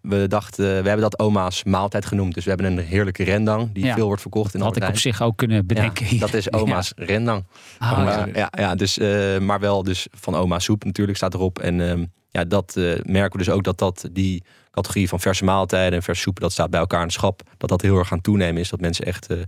we 0.00 0.24
dachten, 0.28 0.64
we 0.64 0.88
hebben 0.88 1.00
dat 1.00 1.18
oma's 1.18 1.64
maaltijd 1.64 2.06
genoemd. 2.06 2.34
Dus 2.34 2.44
we 2.44 2.50
hebben 2.50 2.72
een 2.72 2.78
heerlijke 2.78 3.24
rendang 3.24 3.72
die 3.72 3.84
Ja. 3.84 3.94
veel 3.94 4.06
wordt 4.06 4.22
verkocht 4.22 4.54
in 4.54 4.60
Dat 4.60 4.68
had 4.74 4.82
ik 4.82 4.88
op 4.88 4.98
zich 4.98 5.22
ook 5.22 5.36
kunnen 5.36 5.66
bedenken. 5.66 6.06
Ja, 6.14 6.18
dat 6.20 6.34
is 6.34 6.52
oma's 6.52 6.92
rendang. 7.12 7.44
Ah, 7.78 7.98
Oma- 7.98 8.10
ja. 8.26 8.26
ja. 8.34 8.48
Ja, 8.58 8.74
dus, 8.74 8.98
maar 9.40 9.60
wel 9.60 9.82
dus 9.82 10.06
van 10.10 10.34
oma 10.34 10.58
soep 10.58 10.84
natuurlijk 10.84 11.16
staat 11.18 11.34
erop. 11.34 11.58
En 11.58 11.88
ehm, 11.88 12.04
ja, 12.36 12.44
dat 12.44 12.76
eh, 12.76 12.84
merken 13.02 13.38
we 13.38 13.44
dus 13.44 13.54
ook 13.54 13.64
dat, 13.64 13.78
dat 13.78 14.08
die 14.12 14.42
categorie 14.70 15.08
van 15.08 15.20
verse 15.20 15.44
maaltijden 15.44 15.92
en 15.92 16.02
verse 16.02 16.22
soepen, 16.22 16.42
dat 16.42 16.52
staat 16.52 16.70
bij 16.70 16.80
elkaar 16.80 17.00
in 17.00 17.06
het 17.06 17.14
schap. 17.14 17.42
Dat 17.56 17.68
dat 17.68 17.82
heel 17.82 17.98
erg 17.98 18.12
aan 18.12 18.20
toenemen 18.20 18.60
is. 18.60 18.68
Dat 18.68 18.80
mensen 18.80 19.04
echt 19.04 19.26
eh, 19.26 19.38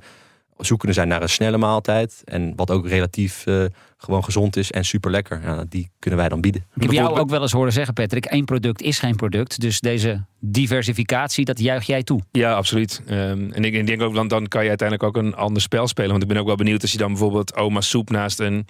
zoekende 0.59 0.95
zijn 0.95 1.09
naar 1.09 1.23
een 1.23 1.29
snelle 1.29 1.59
maaltijd. 1.59 2.23
En 2.25 2.53
wat 2.57 2.71
ook 2.71 2.89
relatief 2.89 3.47
eh, 3.47 3.65
gewoon 3.97 4.25
gezond 4.25 4.57
is 4.57 4.71
en 4.71 4.85
super 4.85 5.11
lekker. 5.11 5.41
Ja, 5.43 5.65
die 5.69 5.91
kunnen 5.99 6.21
wij 6.21 6.29
dan 6.29 6.41
bieden. 6.41 6.65
Ik 6.75 6.83
heb 6.83 6.93
jou 6.93 7.19
ook 7.19 7.31
wel 7.31 7.43
eens 7.43 7.53
horen 7.53 7.73
zeggen, 7.73 7.95
Patrick, 7.95 8.25
één 8.25 8.45
product 8.45 8.83
is 8.83 8.99
geen 8.99 9.17
product. 9.17 9.61
Dus 9.61 9.81
deze 9.81 10.25
diversificatie, 10.39 11.45
dat 11.45 11.59
juich 11.59 11.87
jij 11.87 12.03
toe. 12.03 12.21
Ja, 12.33 12.55
absoluut. 12.55 13.03
Ehm, 13.07 13.51
en 13.53 13.65
ik, 13.65 13.75
ik 13.75 13.87
denk 13.87 14.03
ook, 14.03 14.15
dan, 14.15 14.29
dan 14.29 14.49
kan 14.49 14.63
je 14.63 14.69
uiteindelijk 14.69 15.09
ook 15.09 15.23
een 15.23 15.35
ander 15.35 15.63
spel 15.63 15.89
spelen. 15.89 16.11
Want 16.11 16.23
ik 16.23 16.29
ben 16.29 16.39
ook 16.39 16.47
wel 16.47 16.57
benieuwd 16.57 16.83
als 16.83 16.93
je 16.93 16.99
dan 16.99 17.09
bijvoorbeeld 17.09 17.57
oma 17.57 17.81
soep 17.81 18.11
naast 18.11 18.39
een 18.41 18.67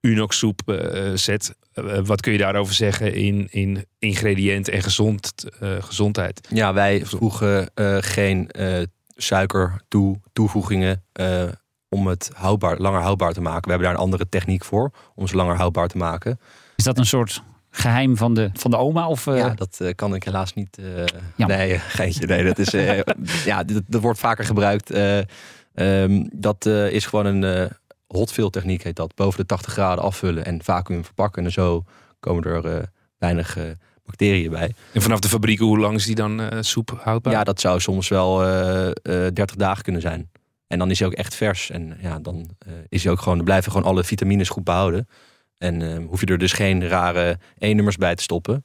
Unox 0.00 0.38
soep 0.38 0.60
eh, 0.68 1.10
zet. 1.14 1.54
Eh, 1.72 1.84
wat 2.04 2.20
kun 2.20 2.32
je 2.32 2.38
daarover 2.38 2.74
zeggen 2.74 3.14
in, 3.14 3.46
in 3.50 3.84
ingrediënten 3.98 4.72
en 4.72 4.82
gezond, 4.82 5.32
eh, 5.60 5.70
gezondheid? 5.80 6.48
Ja, 6.50 6.72
wij 6.72 7.04
voegen 7.04 7.70
eh, 7.74 7.96
geen 8.00 8.48
eh, 8.50 8.82
suiker 9.16 9.80
toe, 9.88 10.20
toevoegingen 10.32 11.02
eh, 11.12 11.42
om 11.88 12.06
het 12.06 12.30
houdbaar, 12.34 12.78
langer 12.78 13.00
houdbaar 13.00 13.32
te 13.32 13.40
maken. 13.40 13.62
We 13.62 13.70
hebben 13.70 13.86
daar 13.88 13.96
een 13.96 14.02
andere 14.04 14.28
techniek 14.28 14.64
voor 14.64 14.90
om 15.14 15.26
ze 15.26 15.36
langer 15.36 15.56
houdbaar 15.56 15.88
te 15.88 15.96
maken. 15.96 16.40
Is 16.76 16.84
dat 16.84 16.98
een 16.98 17.06
soort 17.06 17.42
geheim 17.70 18.16
van 18.16 18.34
de, 18.34 18.50
van 18.52 18.70
de 18.70 18.76
oma? 18.76 19.08
Of, 19.08 19.26
eh, 19.26 19.36
ja, 19.36 19.54
dat 19.54 19.76
eh, 19.80 19.94
kan 19.94 20.14
ik 20.14 20.24
helaas 20.24 20.54
niet. 20.54 20.78
eh 20.78 21.46
nee, 21.46 21.72
eh, 21.72 21.80
geintje. 21.80 22.26
Nee, 22.26 22.44
dat 22.44 22.58
is. 22.58 22.74
eh, 22.74 23.00
ja, 23.44 23.64
dat, 23.64 23.82
dat 23.86 24.00
wordt 24.00 24.18
vaker 24.18 24.44
gebruikt. 24.44 24.90
Eh, 24.90 25.18
ehm, 25.74 26.26
dat 26.32 26.66
eh, 26.66 26.90
is 26.90 27.06
gewoon 27.06 27.26
een 27.26 27.70
hotfill 28.16 28.50
techniek 28.50 28.82
heet 28.82 28.96
dat. 28.96 29.14
Boven 29.14 29.40
de 29.40 29.46
80 29.46 29.72
graden 29.72 30.04
afvullen 30.04 30.44
en 30.44 30.62
vacuüm 30.62 31.04
verpakken. 31.04 31.44
En 31.44 31.52
zo 31.52 31.84
komen 32.20 32.44
er 32.44 32.66
eh, 32.66 32.82
weinig 33.18 33.56
eh, 33.56 33.64
bacteriën 34.04 34.50
bij. 34.50 34.74
En 34.92 35.02
vanaf 35.02 35.20
de 35.20 35.28
fabriek, 35.28 35.58
hoe 35.58 35.78
lang 35.78 35.94
is 35.94 36.06
die 36.06 36.14
dan 36.14 36.40
eh, 36.40 36.58
soep 36.60 37.00
houdbaar? 37.02 37.32
Ja, 37.32 37.44
dat 37.44 37.60
zou 37.60 37.80
soms 37.80 38.08
wel 38.08 38.44
eh 38.44 38.86
eh 38.88 38.94
30 39.02 39.56
dagen 39.56 39.82
kunnen 39.82 40.02
zijn. 40.02 40.30
En 40.66 40.78
dan 40.78 40.90
is 40.90 40.98
hij 40.98 41.08
ook 41.08 41.14
echt 41.14 41.34
vers. 41.34 41.70
En 41.70 41.98
ja, 42.00 42.18
dan 42.18 42.50
is 42.88 43.02
hij 43.02 43.12
ook 43.12 43.18
gewoon, 43.18 43.36
dan 43.36 43.44
blijven 43.44 43.72
gewoon 43.72 43.86
alle 43.86 44.04
vitamines 44.04 44.48
goed 44.48 44.64
behouden. 44.64 45.08
En 45.60 45.82
eh, 45.82 46.06
hoef 46.08 46.20
je 46.20 46.26
er 46.26 46.38
dus 46.38 46.52
geen 46.52 46.88
rare 46.88 47.38
E-nummers 47.58 47.96
bij 47.96 48.14
te 48.14 48.22
stoppen. 48.22 48.64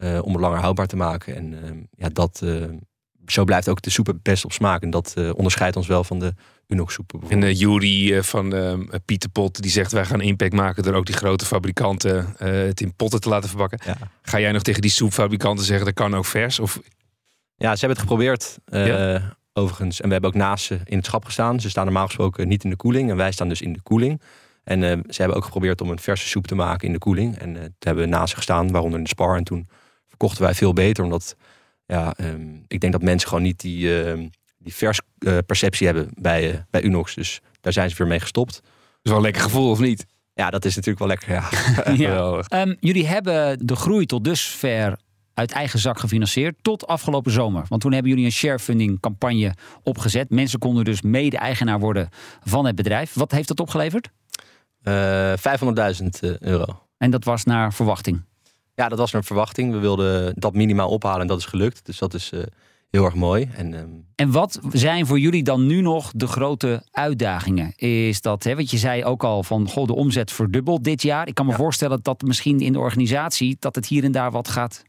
om 0.00 0.32
het 0.32 0.40
langer 0.40 0.58
houdbaar 0.58 0.86
te 0.86 0.96
maken. 0.96 1.36
En 1.36 1.64
eh, 1.64 1.70
ja, 1.90 2.08
dat, 2.08 2.42
zo 3.26 3.44
blijft 3.44 3.68
ook 3.68 3.82
de 3.82 3.90
soep 3.90 4.06
het 4.06 4.22
best 4.22 4.44
op 4.44 4.52
smaak. 4.52 4.82
En 4.82 4.90
dat 4.90 5.14
onderscheidt 5.34 5.76
ons 5.76 5.86
wel 5.86 6.04
van 6.04 6.18
de 6.18 6.34
Soepen 6.68 7.20
En 7.20 7.28
bijvoorbeeld. 7.28 7.52
uh, 7.54 7.60
Jury 7.60 8.12
eh, 8.16 8.22
van 8.22 8.54
eh, 8.54 8.78
Pieter 9.04 9.30
Pot, 9.30 9.62
die 9.62 9.70
zegt 9.70 9.92
wij 9.92 10.04
gaan 10.04 10.20
impact 10.20 10.52
maken 10.52 10.82
door 10.82 10.94
ook 10.94 11.06
die 11.06 11.14
grote 11.14 11.44
fabrikanten 11.46 12.34
eh, 12.38 12.48
het 12.52 12.80
in 12.80 12.94
potten 12.94 13.20
te 13.20 13.28
laten 13.28 13.48
verpakken. 13.48 13.78
Ja. 13.86 13.96
Ga 14.22 14.40
jij 14.40 14.52
nog 14.52 14.62
tegen 14.62 14.82
die 14.82 14.90
soepfabrikanten 14.90 15.64
zeggen 15.64 15.84
dat 15.84 15.94
kan 15.94 16.14
ook 16.14 16.24
vers? 16.26 16.58
Of 16.58 16.80
Ja, 17.56 17.72
ze 17.76 17.86
hebben 17.86 17.88
het 17.88 17.98
geprobeerd. 17.98 18.58
eh, 18.64 18.86
Ja. 18.86 19.36
Overigens. 19.56 20.00
En 20.00 20.06
we 20.06 20.12
hebben 20.12 20.30
ook 20.30 20.36
naast 20.36 20.64
ze 20.64 20.80
in 20.84 20.96
het 20.96 21.06
schap 21.06 21.24
gestaan. 21.24 21.60
Ze 21.60 21.70
staan 21.70 21.84
normaal 21.84 22.06
gesproken 22.06 22.48
niet 22.48 22.64
in 22.64 22.70
de 22.70 22.76
koeling. 22.76 23.10
En 23.10 23.16
wij 23.16 23.32
staan 23.32 23.48
dus 23.48 23.62
in 23.62 23.72
de 23.72 23.82
koeling. 23.82 24.20
En 24.64 24.82
eh, 24.82 24.90
ze 25.08 25.20
hebben 25.20 25.36
ook 25.36 25.44
geprobeerd 25.44 25.80
om 25.80 25.90
een 25.90 25.98
verse 25.98 26.26
soep 26.28 26.46
te 26.46 26.54
maken 26.54 26.86
in 26.86 26.92
de 26.92 26.98
koeling. 26.98 27.38
En 27.38 27.56
eh 27.56 27.62
toen 27.62 27.72
hebben 27.78 28.04
we 28.04 28.10
naast 28.10 28.28
ze 28.30 28.36
gestaan, 28.36 28.70
waaronder 28.70 28.98
in 28.98 29.04
de 29.04 29.10
spar. 29.10 29.36
En 29.36 29.44
toen 29.44 29.68
verkochten 30.08 30.42
wij 30.42 30.54
veel 30.54 30.72
beter. 30.72 31.04
Omdat 31.04 31.36
ja, 31.86 32.14
ehm, 32.16 32.46
ik 32.66 32.80
denk 32.80 32.92
dat 32.92 33.02
mensen 33.02 33.28
gewoon 33.28 33.42
niet 33.44 33.60
die, 33.60 34.02
ehm, 34.04 34.28
die 34.64 34.74
vers 34.74 35.00
eh, 35.18 35.38
perceptie 35.46 35.86
hebben 35.86 36.08
bij, 36.14 36.50
eh, 36.52 36.58
bij 36.70 36.82
Unox. 36.82 37.14
Dus 37.14 37.40
daar 37.60 37.72
zijn 37.72 37.90
ze 37.90 37.96
weer 37.96 38.06
mee 38.06 38.20
gestopt. 38.20 38.60
is 39.02 39.10
wel 39.10 39.16
een 39.16 39.22
lekker 39.22 39.42
gevoel 39.42 39.70
of 39.70 39.78
niet? 39.78 40.06
Ja, 40.34 40.50
dat 40.50 40.64
is 40.64 40.76
natuurlijk 40.76 40.98
wel 40.98 41.08
lekker. 41.08 41.30
Ja. 41.30 42.42
Ehm, 42.60 42.74
jullie 42.80 43.06
hebben 43.06 43.66
de 43.66 43.76
groei 43.76 44.06
tot 44.06 44.24
dusver 44.24 44.96
uit 45.34 45.52
eigen 45.52 45.78
zak 45.78 45.98
gefinancierd 45.98 46.56
tot 46.62 46.86
afgelopen 46.86 47.32
zomer. 47.32 47.64
Want 47.68 47.80
toen 47.80 47.92
hebben 47.92 48.10
jullie 48.10 48.24
een 48.24 48.32
sharefunding 48.32 49.00
campagne 49.00 49.54
opgezet. 49.82 50.30
Mensen 50.30 50.58
konden 50.58 50.84
dus 50.84 51.02
mede-eigenaar 51.02 51.78
worden 51.78 52.08
van 52.44 52.66
het 52.66 52.74
bedrijf. 52.74 53.14
Wat 53.14 53.30
heeft 53.30 53.48
dat 53.48 53.60
opgeleverd? 53.60 54.10
Eh, 54.82 55.32
500.000 55.36 56.20
eh, 56.20 56.38
euro. 56.38 56.82
En 56.98 57.10
dat 57.10 57.24
was 57.24 57.44
naar 57.44 57.72
verwachting. 57.72 58.24
Ja, 58.74 58.88
dat 58.88 58.98
was 58.98 59.12
een 59.12 59.24
verwachting. 59.24 59.72
We 59.72 59.78
wilden 59.78 60.34
dat 60.36 60.54
minimaal 60.54 60.88
ophalen 60.88 61.20
en 61.20 61.26
dat 61.26 61.38
is 61.38 61.44
gelukt. 61.44 61.86
Dus 61.86 61.98
dat 61.98 62.14
is 62.14 62.32
eh, 62.32 62.42
heel 62.94 63.04
erg 63.04 63.14
mooi. 63.14 63.48
En 63.54 63.74
ehm, 63.74 63.88
En 64.14 64.30
wat 64.30 64.60
zijn 64.72 65.06
voor 65.06 65.18
jullie 65.18 65.42
dan 65.42 65.66
nu 65.66 65.80
nog 65.80 66.12
de 66.14 66.26
grote 66.26 66.82
uitdagingen? 66.90 67.72
Is 67.76 68.20
dat, 68.20 68.44
hè, 68.44 68.54
want 68.56 68.70
je 68.70 68.78
zei 68.78 69.04
ook 69.04 69.24
al 69.24 69.42
van, 69.42 69.68
goh, 69.68 69.86
de 69.86 69.94
omzet 69.94 70.32
verdubbelt 70.32 70.84
dit 70.84 71.02
jaar. 71.02 71.28
Ik 71.28 71.34
kan 71.34 71.44
me 71.46 71.50
Ja. 71.50 71.56
voorstellen 71.58 71.98
dat 72.02 72.22
misschien 72.22 72.60
in 72.60 72.72
de 72.72 72.78
organisatie, 72.78 73.56
dat 73.58 73.74
het 73.74 73.86
hier 73.86 74.04
en 74.04 74.12
daar 74.12 74.30
wat 74.30 74.48
gaat 74.48 74.82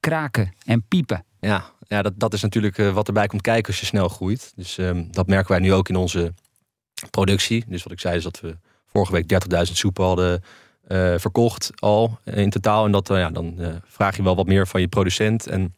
kraken 0.00 0.52
en 0.64 0.82
piepen. 0.88 1.24
Ja, 1.40 1.64
ja 1.88 2.02
dat, 2.02 2.12
dat 2.16 2.32
is 2.32 2.42
natuurlijk 2.42 2.78
eh, 2.78 2.90
wat 2.92 3.06
erbij 3.06 3.26
komt 3.26 3.42
kijken 3.42 3.66
als 3.66 3.80
je 3.80 3.86
snel 3.86 4.08
groeit. 4.08 4.52
Dus 4.56 4.78
ehm, 4.78 5.04
dat 5.10 5.26
merken 5.26 5.50
wij 5.50 5.60
nu 5.60 5.72
ook 5.72 5.88
in 5.88 5.96
onze 5.96 6.34
productie. 7.10 7.64
Dus 7.68 7.82
wat 7.82 7.92
ik 7.92 8.00
zei 8.00 8.16
is 8.16 8.22
dat 8.22 8.40
we 8.40 8.56
vorige 8.86 9.12
week 9.12 9.26
30.000 9.66 9.72
soepen 9.72 10.04
hadden 10.04 10.42
eh, 10.86 11.14
verkocht 11.16 11.70
al 11.74 12.18
in 12.24 12.50
totaal. 12.50 12.84
En 12.84 12.92
dat, 12.92 13.10
eh, 13.10 13.16
ja, 13.18 13.30
dan 13.30 13.58
vraag 13.86 14.16
je 14.16 14.22
wel 14.22 14.36
wat 14.36 14.46
meer 14.46 14.66
van 14.66 14.80
je 14.80 14.88
producent. 14.88 15.46
En 15.46 15.74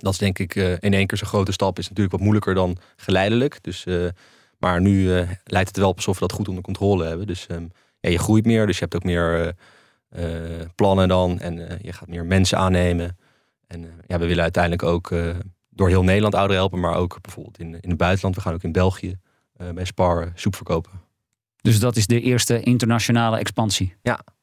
dat 0.00 0.12
is 0.12 0.18
denk 0.18 0.38
ik 0.38 0.54
eh, 0.54 0.72
in 0.72 0.94
één 0.94 1.06
keer 1.06 1.18
zo'n 1.18 1.28
grote 1.28 1.52
stap. 1.52 1.78
Is 1.78 1.88
natuurlijk 1.88 2.12
wat 2.12 2.20
moeilijker 2.20 2.54
dan 2.54 2.76
geleidelijk. 2.96 3.58
Dus, 3.62 3.84
eh, 3.86 4.06
maar 4.58 4.80
nu 4.80 5.14
eh, 5.14 5.28
lijkt 5.44 5.68
het 5.68 5.76
wel 5.76 5.88
op 5.88 5.96
alsof 5.96 6.14
we 6.14 6.26
dat 6.26 6.36
goed 6.36 6.48
onder 6.48 6.62
controle 6.62 7.06
hebben. 7.06 7.26
Dus 7.26 7.46
ehm, 7.46 7.66
ja, 8.00 8.10
je 8.10 8.18
groeit 8.18 8.46
meer, 8.46 8.66
dus 8.66 8.74
je 8.74 8.82
hebt 8.82 8.96
ook 8.96 9.04
meer 9.04 9.54
plannen 10.74 11.08
dan. 11.08 11.38
En 11.40 11.78
je 11.82 11.92
gaat 11.92 12.08
meer 12.08 12.24
mensen 12.24 12.58
aannemen. 12.58 13.18
En 13.66 14.00
ja, 14.06 14.18
we 14.18 14.26
willen 14.26 14.42
uiteindelijk 14.42 14.82
ook 14.82 15.14
door 15.70 15.88
heel 15.88 16.02
Nederland 16.02 16.34
ouderen 16.34 16.60
helpen, 16.60 16.80
maar 16.80 16.94
ook 16.94 17.18
bijvoorbeeld 17.20 17.58
in, 17.58 17.80
in 17.80 17.88
het 17.88 17.98
buitenland. 17.98 18.34
We 18.34 18.40
gaan 18.40 18.54
ook 18.54 18.62
in 18.62 18.72
België 18.72 19.18
bij 19.74 19.84
Spar 19.84 20.32
soep 20.34 20.56
verkopen. 20.56 20.92
Dus 21.60 21.80
dat 21.80 21.96
is 21.96 22.06
de 22.06 22.20
eerste 22.20 22.60
internationale 22.60 23.38
expansie. 23.38 23.96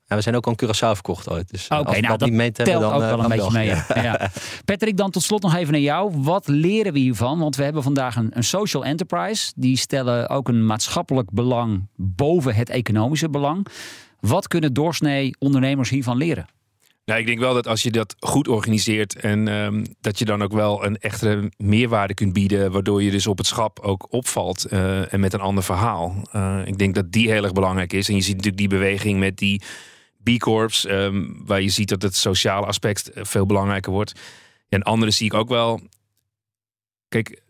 En 0.07 0.15
we 0.15 0.23
zijn 0.23 0.35
ook 0.35 0.45
al 0.45 0.53
in 0.57 0.67
Curaçao 0.67 0.91
verkocht 0.91 1.29
ooit. 1.29 1.49
Dus 1.49 1.67
eh, 1.67 1.79
Oké, 1.79 1.87
als 1.87 1.95
we 1.95 2.01
nou, 2.01 2.17
dat 2.17 2.27
niet 2.27 2.37
meetellen, 2.37 2.71
Telt 2.71 2.83
dan, 2.83 2.93
ook 2.93 3.01
eh, 3.01 3.07
wel 3.07 3.19
een 3.19 3.29
dan 3.29 3.37
beetje 3.37 3.57
mee. 3.57 3.67
Ja. 3.67 3.85
Ja. 4.01 4.29
Patrick, 4.65 4.97
dan 4.97 5.11
tot 5.11 5.23
slot 5.23 5.41
nog 5.41 5.55
even 5.55 5.71
naar 5.71 5.81
jou. 5.81 6.11
Wat 6.15 6.47
leren 6.47 6.93
we 6.93 6.99
hiervan? 6.99 7.39
Want 7.39 7.55
we 7.55 7.63
hebben 7.63 7.83
vandaag 7.83 8.15
een, 8.15 8.29
een 8.33 8.43
social 8.43 8.85
enterprise. 8.85 9.53
Die 9.55 9.77
stellen 9.77 10.29
ook 10.29 10.47
een 10.47 10.65
maatschappelijk 10.65 11.31
belang 11.31 11.87
boven 11.95 12.55
het 12.55 12.69
economische 12.69 13.29
belang. 13.29 13.67
Wat 14.19 14.47
kunnen 14.47 14.73
doorsnee 14.73 15.35
ondernemers 15.39 15.89
hiervan 15.89 16.17
leren? 16.17 16.45
Nou, 17.05 17.19
ik 17.19 17.25
denk 17.25 17.39
wel 17.39 17.53
dat 17.53 17.67
als 17.67 17.83
je 17.83 17.91
dat 17.91 18.15
goed 18.19 18.47
organiseert 18.47 19.19
en 19.19 19.47
ehm, 19.47 19.85
dat 20.01 20.19
je 20.19 20.25
dan 20.25 20.43
ook 20.43 20.53
wel 20.53 20.85
een 20.85 20.97
echte 20.97 21.51
meerwaarde 21.57 22.13
kunt 22.13 22.33
bieden, 22.33 22.71
waardoor 22.71 23.03
je 23.03 23.11
dus 23.11 23.27
op 23.27 23.37
het 23.37 23.47
schap 23.47 23.79
ook 23.79 24.07
opvalt 24.09 24.65
eh, 24.65 25.13
en 25.13 25.19
met 25.19 25.33
een 25.33 25.39
ander 25.39 25.63
verhaal. 25.63 26.15
Uh, 26.35 26.59
ik 26.65 26.77
denk 26.77 26.95
dat 26.95 27.11
die 27.11 27.31
heel 27.31 27.43
erg 27.43 27.53
belangrijk 27.53 27.93
is. 27.93 28.09
En 28.09 28.15
je 28.15 28.21
ziet 28.21 28.35
natuurlijk 28.35 28.57
die 28.57 28.79
beweging 28.79 29.19
met 29.19 29.37
die 29.37 29.61
B 30.25 30.39
Corps, 30.39 30.87
um, 30.87 31.41
waar 31.45 31.61
je 31.61 31.69
ziet 31.69 31.89
dat 31.89 32.01
het 32.01 32.15
sociale 32.15 32.65
aspect 32.65 33.09
veel 33.13 33.45
belangrijker 33.45 33.91
wordt. 33.91 34.19
En 34.69 34.83
andere 34.83 35.11
zie 35.11 35.25
ik 35.25 35.33
ook 35.33 35.49
wel. 35.49 35.81
Kijk, 37.07 37.41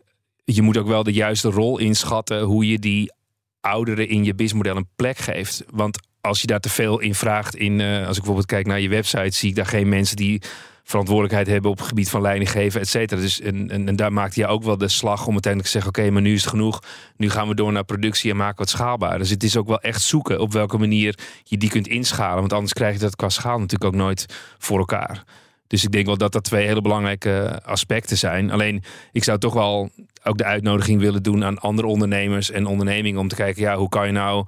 je 0.44 0.62
moet 0.62 0.76
ook 0.76 0.86
wel 0.86 1.02
de 1.02 1.12
juiste 1.12 1.50
rol 1.50 1.78
inschatten 1.78 2.42
hoe 2.42 2.68
je 2.68 2.78
die 2.78 3.12
ouderen 3.60 4.08
in 4.08 4.24
je 4.24 4.34
businessmodel 4.34 4.76
een 4.76 4.88
plek 4.96 5.18
geeft. 5.18 5.64
Want 5.70 5.98
als 6.20 6.40
je 6.40 6.46
daar 6.46 6.60
te 6.60 6.68
veel 6.68 6.98
in 6.98 7.14
vraagt, 7.14 7.56
in, 7.56 7.78
uh, 7.78 7.98
als 7.98 8.08
ik 8.08 8.22
bijvoorbeeld 8.22 8.46
kijk 8.46 8.66
naar 8.66 8.80
je 8.80 8.88
website, 8.88 9.36
zie 9.36 9.48
ik 9.48 9.54
daar 9.54 9.66
geen 9.66 9.88
mensen 9.88 10.16
die 10.16 10.42
verantwoordelijkheid 10.86 11.46
hebben 11.46 11.70
op 11.70 11.78
het 11.78 11.86
gebied 11.86 12.10
van 12.10 12.20
leiding 12.20 12.50
geven, 12.50 12.80
et 12.80 12.88
cetera. 12.88 13.20
Dus 13.20 13.40
en, 13.40 13.70
en, 13.70 13.96
daar 13.96 14.12
maakt 14.12 14.34
je 14.34 14.46
ook 14.46 14.62
wel 14.62 14.78
de 14.78 14.88
slag 14.88 15.26
om 15.26 15.32
uiteindelijk 15.32 15.72
te 15.72 15.78
zeggen: 15.78 15.90
oké, 15.90 16.10
maar 16.10 16.22
nu 16.22 16.32
is 16.32 16.40
het 16.40 16.50
genoeg. 16.50 16.82
Nu 17.16 17.30
gaan 17.30 17.48
we 17.48 17.54
door 17.54 17.72
naar 17.72 17.84
productie 17.84 18.30
en 18.30 18.36
maken 18.36 18.58
wat 18.58 18.68
schaalbaar. 18.68 19.18
Dus 19.18 19.30
het 19.30 19.42
is 19.42 19.56
ook 19.56 19.66
wel 19.66 19.80
echt 19.80 20.02
zoeken 20.02 20.40
op 20.40 20.52
welke 20.52 20.78
manier 20.78 21.18
je 21.44 21.56
die 21.56 21.70
kunt 21.70 21.88
inschalen. 21.88 22.38
Want 22.38 22.52
anders 22.52 22.72
krijg 22.72 22.94
je 22.94 23.00
dat 23.00 23.16
qua 23.16 23.28
schaal 23.28 23.58
natuurlijk 23.58 23.94
ook 23.94 24.00
nooit 24.00 24.26
voor 24.58 24.78
elkaar. 24.78 25.24
Dus 25.66 25.84
ik 25.84 25.92
denk 25.92 26.06
wel 26.06 26.16
dat 26.16 26.32
dat 26.32 26.44
twee 26.44 26.66
hele 26.66 26.82
belangrijke 26.82 27.60
aspecten 27.64 28.16
zijn. 28.16 28.50
Alleen 28.50 28.82
ik 29.12 29.24
zou 29.24 29.38
toch 29.38 29.54
wel 29.54 29.90
ook 30.24 30.38
de 30.38 30.44
uitnodiging 30.44 31.00
willen 31.00 31.22
doen 31.22 31.44
aan 31.44 31.58
andere 31.58 31.88
ondernemers 31.88 32.50
en 32.50 32.66
ondernemingen 32.66 33.20
om 33.20 33.28
te 33.28 33.34
kijken, 33.34 33.62
ja, 33.62 33.76
hoe 33.76 33.88
kan 33.88 34.06
je 34.06 34.12
nou 34.12 34.46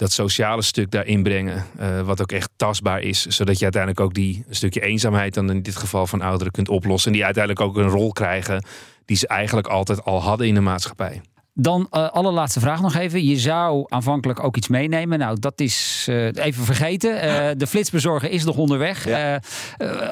dat 0.00 0.12
sociale 0.12 0.62
stuk 0.62 0.90
daarin 0.90 1.22
brengen, 1.22 1.64
uh, 1.80 2.00
wat 2.00 2.20
ook 2.20 2.32
echt 2.32 2.50
tastbaar 2.56 3.00
is, 3.00 3.26
zodat 3.26 3.56
je 3.58 3.62
uiteindelijk 3.62 4.02
ook 4.02 4.14
die 4.14 4.44
een 4.48 4.54
stukje 4.54 4.80
eenzaamheid 4.80 5.34
dan 5.34 5.50
in 5.50 5.62
dit 5.62 5.76
geval 5.76 6.06
van 6.06 6.20
ouderen 6.20 6.52
kunt 6.52 6.68
oplossen 6.68 7.10
en 7.10 7.16
die 7.16 7.24
uiteindelijk 7.24 7.64
ook 7.64 7.76
een 7.76 7.88
rol 7.88 8.12
krijgen 8.12 8.64
die 9.04 9.16
ze 9.16 9.28
eigenlijk 9.28 9.66
altijd 9.66 10.04
al 10.04 10.22
hadden 10.22 10.46
in 10.46 10.54
de 10.54 10.60
maatschappij. 10.60 11.20
Dan 11.54 11.86
uh, 11.90 12.08
allerlaatste 12.08 12.60
vraag 12.60 12.80
nog 12.80 12.94
even. 12.94 13.24
Je 13.24 13.38
zou 13.38 13.84
aanvankelijk 13.88 14.44
ook 14.44 14.56
iets 14.56 14.68
meenemen. 14.68 15.18
Nou, 15.18 15.38
dat 15.40 15.60
is 15.60 16.06
uh, 16.08 16.24
even 16.34 16.64
vergeten. 16.64 17.14
Uh, 17.14 17.48
de 17.56 17.66
flitsbezorger 17.66 18.30
is 18.30 18.44
nog 18.44 18.56
onderweg. 18.56 19.04
Ja. 19.04 19.40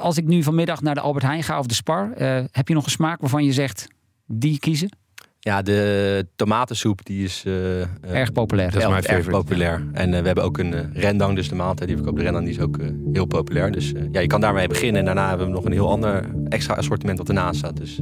als 0.01 0.17
ik 0.17 0.25
nu 0.25 0.43
vanmiddag 0.43 0.81
naar 0.81 0.95
de 0.95 1.01
Albert 1.01 1.25
Heijn 1.25 1.43
ga 1.43 1.59
of 1.59 1.67
de 1.67 1.75
Spar, 1.75 2.11
heb 2.51 2.69
je 2.69 2.75
nog 2.75 2.85
een 2.85 2.91
smaak 2.91 3.21
waarvan 3.21 3.45
je 3.45 3.53
zegt 3.53 3.87
die 4.27 4.59
kiezen? 4.59 4.91
Ja, 5.41 5.63
de 5.63 6.27
tomatensoep 6.37 7.05
die 7.05 7.25
is 7.25 7.45
uh, 7.47 7.81
erg 8.15 8.33
populair. 8.33 8.71
Dat 8.71 8.83
is 8.83 8.89
mijn 8.89 9.05
erg 9.05 9.29
populair. 9.29 9.87
En 9.93 10.13
uh, 10.13 10.19
we 10.21 10.27
hebben 10.27 10.45
ook 10.45 10.59
een 10.59 10.73
uh, 10.73 10.81
rendang, 10.93 11.35
dus 11.37 11.49
de 11.49 11.55
maaltijd 11.55 11.89
die 11.89 11.97
we 11.97 12.03
kopen. 12.03 12.19
De 12.19 12.25
rendang 12.25 12.47
die 12.47 12.55
is 12.55 12.61
ook 12.61 12.79
heel 13.13 13.27
populair. 13.27 13.73
Dus 13.73 13.93
ja, 14.13 14.21
je 14.21 14.27
kan 14.27 14.41
daarmee 14.41 14.69
beginnen. 14.69 14.99
En 14.99 15.05
daarna 15.05 15.29
hebben 15.29 15.47
we 15.47 15.53
nog 15.53 15.65
een 15.65 15.73
heel 15.73 15.91
ander 15.91 16.25
extra 16.49 16.75
assortiment 16.75 17.19
wat 17.19 17.29
ernaast 17.29 17.59
staat. 17.59 17.77
Dus, 17.77 18.01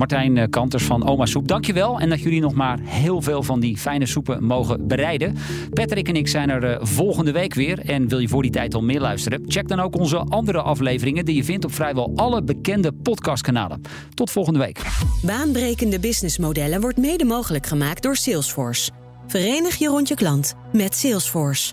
Martijn 0.00 0.50
Kanters 0.50 0.84
van 0.84 1.08
Oma 1.08 1.26
Soep, 1.26 1.48
dankjewel. 1.48 2.00
En 2.00 2.08
dat 2.08 2.20
jullie 2.20 2.40
nog 2.40 2.54
maar 2.54 2.78
heel 2.82 3.22
veel 3.22 3.42
van 3.42 3.60
die 3.60 3.76
fijne 3.76 4.06
soepen 4.06 4.44
mogen 4.44 4.86
bereiden. 4.86 5.36
Patrick 5.70 6.08
en 6.08 6.16
ik 6.16 6.28
zijn 6.28 6.50
er 6.50 6.86
volgende 6.86 7.32
week 7.32 7.54
weer. 7.54 7.78
En 7.78 8.08
wil 8.08 8.18
je 8.18 8.28
voor 8.28 8.42
die 8.42 8.50
tijd 8.50 8.74
al 8.74 8.82
meer 8.82 9.00
luisteren? 9.00 9.42
Check 9.46 9.68
dan 9.68 9.80
ook 9.80 9.96
onze 9.96 10.18
andere 10.18 10.62
afleveringen 10.62 11.24
die 11.24 11.36
je 11.36 11.44
vindt 11.44 11.64
op 11.64 11.74
vrijwel 11.74 12.12
alle 12.16 12.42
bekende 12.42 12.92
podcastkanalen. 12.92 13.80
Tot 14.14 14.30
volgende 14.30 14.58
week. 14.58 14.82
Baanbrekende 15.22 16.00
businessmodellen 16.00 16.80
wordt 16.80 16.98
mede 16.98 17.24
mogelijk 17.24 17.66
gemaakt 17.66 18.02
door 18.02 18.16
Salesforce. 18.16 18.90
Verenig 19.26 19.76
je 19.76 19.88
rond 19.88 20.08
je 20.08 20.14
klant 20.14 20.54
met 20.72 20.94
Salesforce. 20.94 21.72